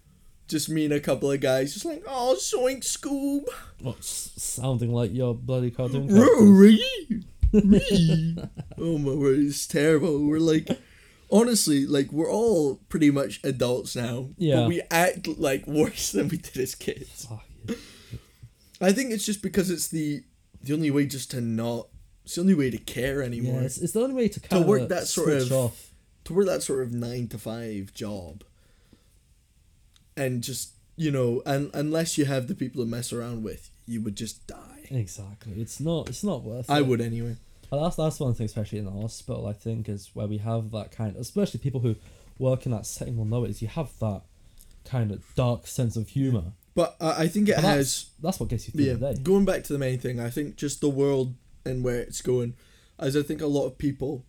[0.55, 3.43] Just me and a couple of guys, just like, oh, Soink Scoob.
[3.99, 6.39] S- sounding like your bloody cartoon characters.
[6.39, 6.81] Rory,
[7.53, 8.37] me.
[8.79, 10.25] oh my word, it's terrible.
[10.25, 10.69] We're like,
[11.29, 14.29] honestly, like we're all pretty much adults now.
[14.39, 14.59] Yeah.
[14.61, 17.27] But we act like worse than we did as kids.
[17.27, 17.75] Fuck yeah.
[18.81, 20.23] I think it's just because it's the
[20.63, 21.89] the only way just to not.
[22.25, 23.63] It's the only way to care Yeah, anymore.
[23.63, 25.91] it's, it's the only way to kind work of that sort of- off.
[26.27, 28.45] to work that sort of nine to five job
[30.17, 34.01] and just you know and unless you have the people to mess around with you
[34.03, 34.61] would just die
[34.91, 35.55] Exactly.
[35.61, 36.09] It's not.
[36.11, 36.69] It's not worth.
[36.71, 36.87] i it.
[36.87, 37.37] would anyway
[37.71, 39.47] But that's that's one thing, especially in the hospital.
[39.47, 41.97] I think is where we have that kind, especially people who
[42.39, 43.51] work in that setting will know it.
[43.51, 44.23] Is you have that
[44.85, 46.53] kind of dark sense of humor.
[46.75, 49.15] but uh, i think it But that's, has that's what gets you through yeah the
[49.15, 49.23] day.
[49.23, 51.35] going back to the main thing i think just the world
[51.65, 52.53] and where it's going
[52.99, 54.25] as i think a lot of people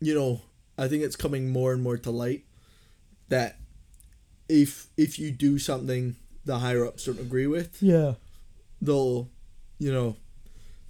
[0.00, 0.42] you know
[0.76, 2.42] i think it's coming more and more to light
[3.28, 3.56] that
[4.48, 8.14] if if you do something the higher ups don't agree with Yeah.
[8.80, 9.28] they'll
[9.78, 10.16] you know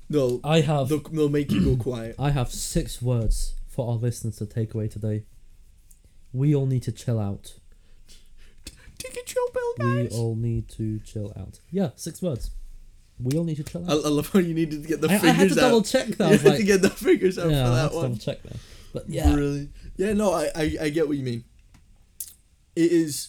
[0.08, 3.96] they'll I have they'll, they'll make you go quiet I have six words for our
[3.96, 5.24] listeners to take away today.
[6.32, 7.54] We all need to chill out.
[8.98, 10.10] take a chill pill guys.
[10.12, 11.60] We all need to chill out.
[11.70, 12.50] Yeah, six words.
[13.20, 13.90] We all need to chill out.
[13.90, 16.06] I love how you needed to get the I, I figures had to double check
[16.08, 16.20] that.
[16.20, 17.88] I You was had like, to get the figures out yeah, for I had that
[17.88, 18.18] to double one.
[18.18, 18.56] check that.
[18.92, 19.68] But yeah, Really?
[19.96, 21.44] Yeah, no, I, I, I get what you mean.
[22.76, 23.28] It is.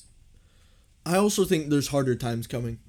[1.14, 2.80] I also think there's harder times coming,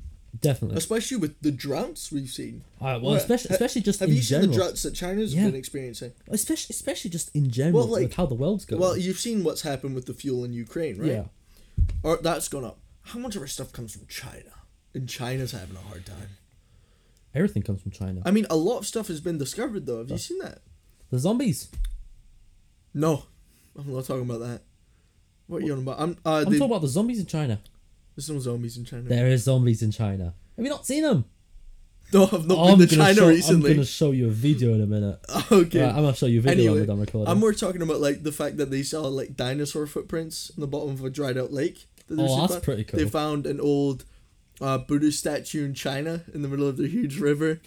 [0.41, 0.77] definitely.
[0.77, 2.63] especially with the droughts we've seen.
[2.81, 5.47] Uh, well, especially especially just Have in you seen the droughts that China's Yeah.
[5.47, 6.13] been experiencing?
[6.29, 8.81] especially especially just in general Well, like- with how the world's going.
[8.83, 11.11] Well, you've seen what's happened with the fuel in Ukraine, right?
[11.11, 11.25] yeah,
[12.03, 12.79] Or that's gone up.
[13.03, 14.53] How much of our stuff comes from China?
[14.95, 16.31] And China's having a hard time.
[17.35, 18.21] everything comes from China.
[18.27, 19.99] I mean, a lot of stuff has been discovered though.
[19.99, 20.59] Have you seen that?
[21.11, 21.69] the zombies.
[22.93, 23.25] No,
[23.79, 24.63] I'm not talking about that.
[25.47, 26.01] What are you on about?
[26.01, 26.17] I'm.
[26.25, 27.61] Uh, I'm they, talking about the zombies in China.
[28.27, 29.03] There's no zombies in China.
[29.03, 30.35] There is zombies in China.
[30.57, 31.25] Have you not seen them?
[32.13, 34.81] No, I've not I'm been to China show, I'm gonna show you a video in
[34.81, 35.21] a minute.
[35.53, 35.81] Okay.
[35.81, 37.31] Right, I'm gonna show you a video Anyway, done recording.
[37.31, 40.67] I'm more talking about like the fact that they saw like dinosaur footprints in the
[40.67, 41.87] bottom of a dried out lake.
[42.09, 42.51] that oh, found.
[42.51, 42.99] that's pretty cool.
[42.99, 44.07] They found an old
[44.61, 47.61] uh, Buddha statue in China in the middle of the huge river.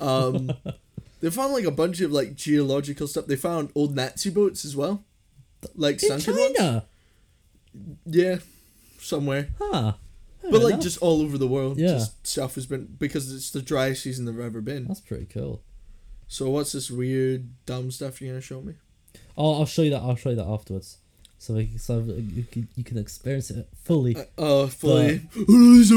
[0.00, 0.50] Um,
[1.20, 3.26] they found like a bunch of like geological stuff.
[3.26, 5.04] They found old Nazi boats as well,
[5.74, 6.56] like in sunken ones.
[6.56, 6.84] China,
[8.06, 8.36] Yeah,
[9.04, 9.92] somewhere, huh?
[10.50, 11.78] but like just all over the world.
[11.78, 11.88] Yeah.
[11.88, 14.86] just stuff has been because it's the driest season they've ever been.
[14.86, 15.62] That's pretty cool.
[16.26, 18.74] So what's this weird dumb stuff you're gonna show me?
[19.36, 20.02] Oh, I'll show you that.
[20.02, 20.98] I'll show you that afterwards.
[21.38, 24.16] So, we, so you can, you can experience it fully.
[24.16, 25.18] Uh, oh, fully.
[25.34, 25.88] Some- there's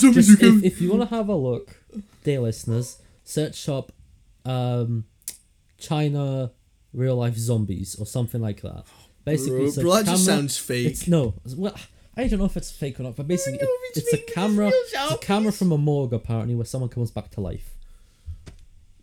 [0.00, 1.76] zombies Just if, if you want to have a look,
[2.22, 3.92] dear listeners, search up
[4.46, 5.04] um,
[5.76, 6.52] China
[6.94, 8.84] real life zombies or something like that.
[9.24, 10.14] Basically, Bro, it's bro, that camera.
[10.14, 10.86] just sounds fake.
[10.86, 11.34] It's no.
[11.56, 11.74] Well,
[12.16, 14.24] I don't know if it's fake or not, but basically, it, it's it's a fake,
[14.26, 14.68] but it's camera.
[14.72, 17.70] It's a camera from a morgue apparently, where someone comes back to life.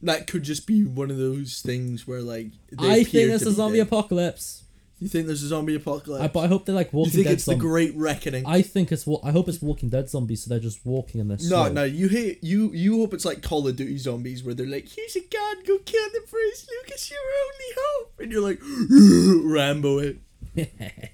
[0.01, 2.47] That could just be one of those things where like.
[2.71, 3.87] they I think it's to a zombie dead.
[3.87, 4.63] apocalypse.
[4.99, 6.23] You think there's a zombie apocalypse?
[6.23, 7.61] I, but I hope they're like you Walking think Dead it's the zombies.
[7.61, 8.45] Great Reckoning?
[8.45, 9.07] I think it's.
[9.23, 11.71] I hope it's Walking Dead zombies, so they're just walking in they're no, slow.
[11.71, 12.71] no, you hate you.
[12.71, 15.79] You hope it's like Call of Duty zombies, where they're like, "Here's a gun, go
[15.79, 17.09] kill them first, Lucas.
[17.09, 18.59] You're only hope," and you're like,
[19.51, 20.19] Rambo it,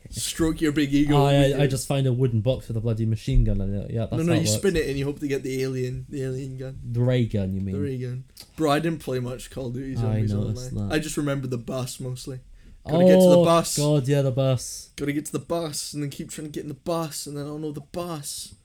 [0.10, 1.16] stroke your big ego.
[1.16, 3.74] Oh, with I, I just find a wooden box with a bloody machine gun in
[3.76, 3.92] it.
[3.92, 4.54] Yeah, that's no, no, you works.
[4.54, 7.54] spin it and you hope to get the alien, the alien gun, The ray gun,
[7.54, 7.76] you mean?
[7.76, 8.24] the ray gun.
[8.56, 10.90] Bro, I didn't play much Call of Duty I zombies noticed online.
[10.90, 10.96] that.
[10.96, 12.40] I just remember the bus mostly.
[12.86, 13.78] oh, Gotta get to the bus.
[13.78, 14.90] God, yeah, the bus.
[14.96, 17.38] Gotta get to the bus and then keep trying to get in the bus and
[17.38, 18.56] then oh no, the bus,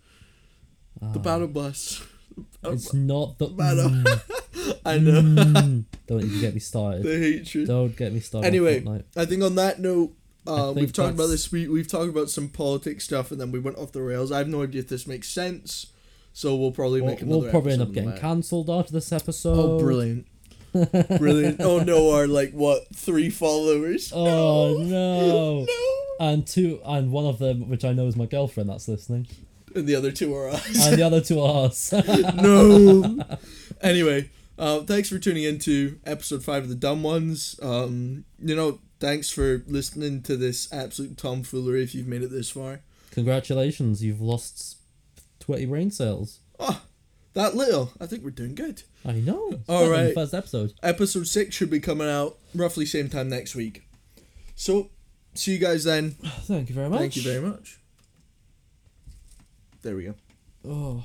[1.01, 2.03] the Ah, battle bus.
[2.65, 3.47] It's not the.
[3.49, 3.91] Battle.
[3.91, 5.85] Mm, I know mm.
[6.07, 7.03] don't even get me started.
[7.05, 7.67] the hatred.
[7.67, 8.47] Don't get me started.
[8.47, 8.83] Anyway.
[9.17, 10.15] I think on that note,
[10.47, 11.51] uh, we've talked about this.
[11.53, 14.33] We we've talked about some politics stuff, and then we went off the rails.
[14.33, 15.87] I have no idea if this makes sense,
[16.33, 17.41] so we'll probably We'll, make another.
[17.43, 19.57] we'll probably end up getting cancelled after this episode.
[19.59, 20.27] Oh, brilliant!
[21.19, 21.61] brilliant!
[21.61, 24.13] Oh no, our like what three followers?
[24.15, 25.65] Oh no.
[25.65, 25.67] no!
[26.21, 29.27] And two, and one of them, which I know is my girlfriend, that's listening,
[29.75, 30.87] And the other two are us.
[30.87, 31.93] and the other two are us.
[32.37, 33.19] no.
[33.81, 37.59] Anyway, uh, thanks for tuning in to episode five of the Dumb Ones.
[37.61, 41.83] Um, you know, thanks for listening to this absolute tomfoolery.
[41.83, 42.81] If you've made it this far,
[43.11, 44.79] Congratulations, you've lost
[45.41, 46.39] twenty brain cells.
[46.59, 46.83] oh,
[47.35, 47.91] that little.
[48.01, 48.85] I think we're doing good.
[49.05, 49.61] I know.
[49.69, 50.15] All better than the right.
[50.15, 50.73] First episode.
[50.83, 53.83] Episode six should be coming out roughly same time next week.
[54.55, 54.91] So,
[55.35, 56.11] see you guys then.
[56.43, 57.01] Thank you very much.
[57.01, 57.81] Thank you very much.
[59.83, 60.15] There we go.
[60.65, 61.05] Oh.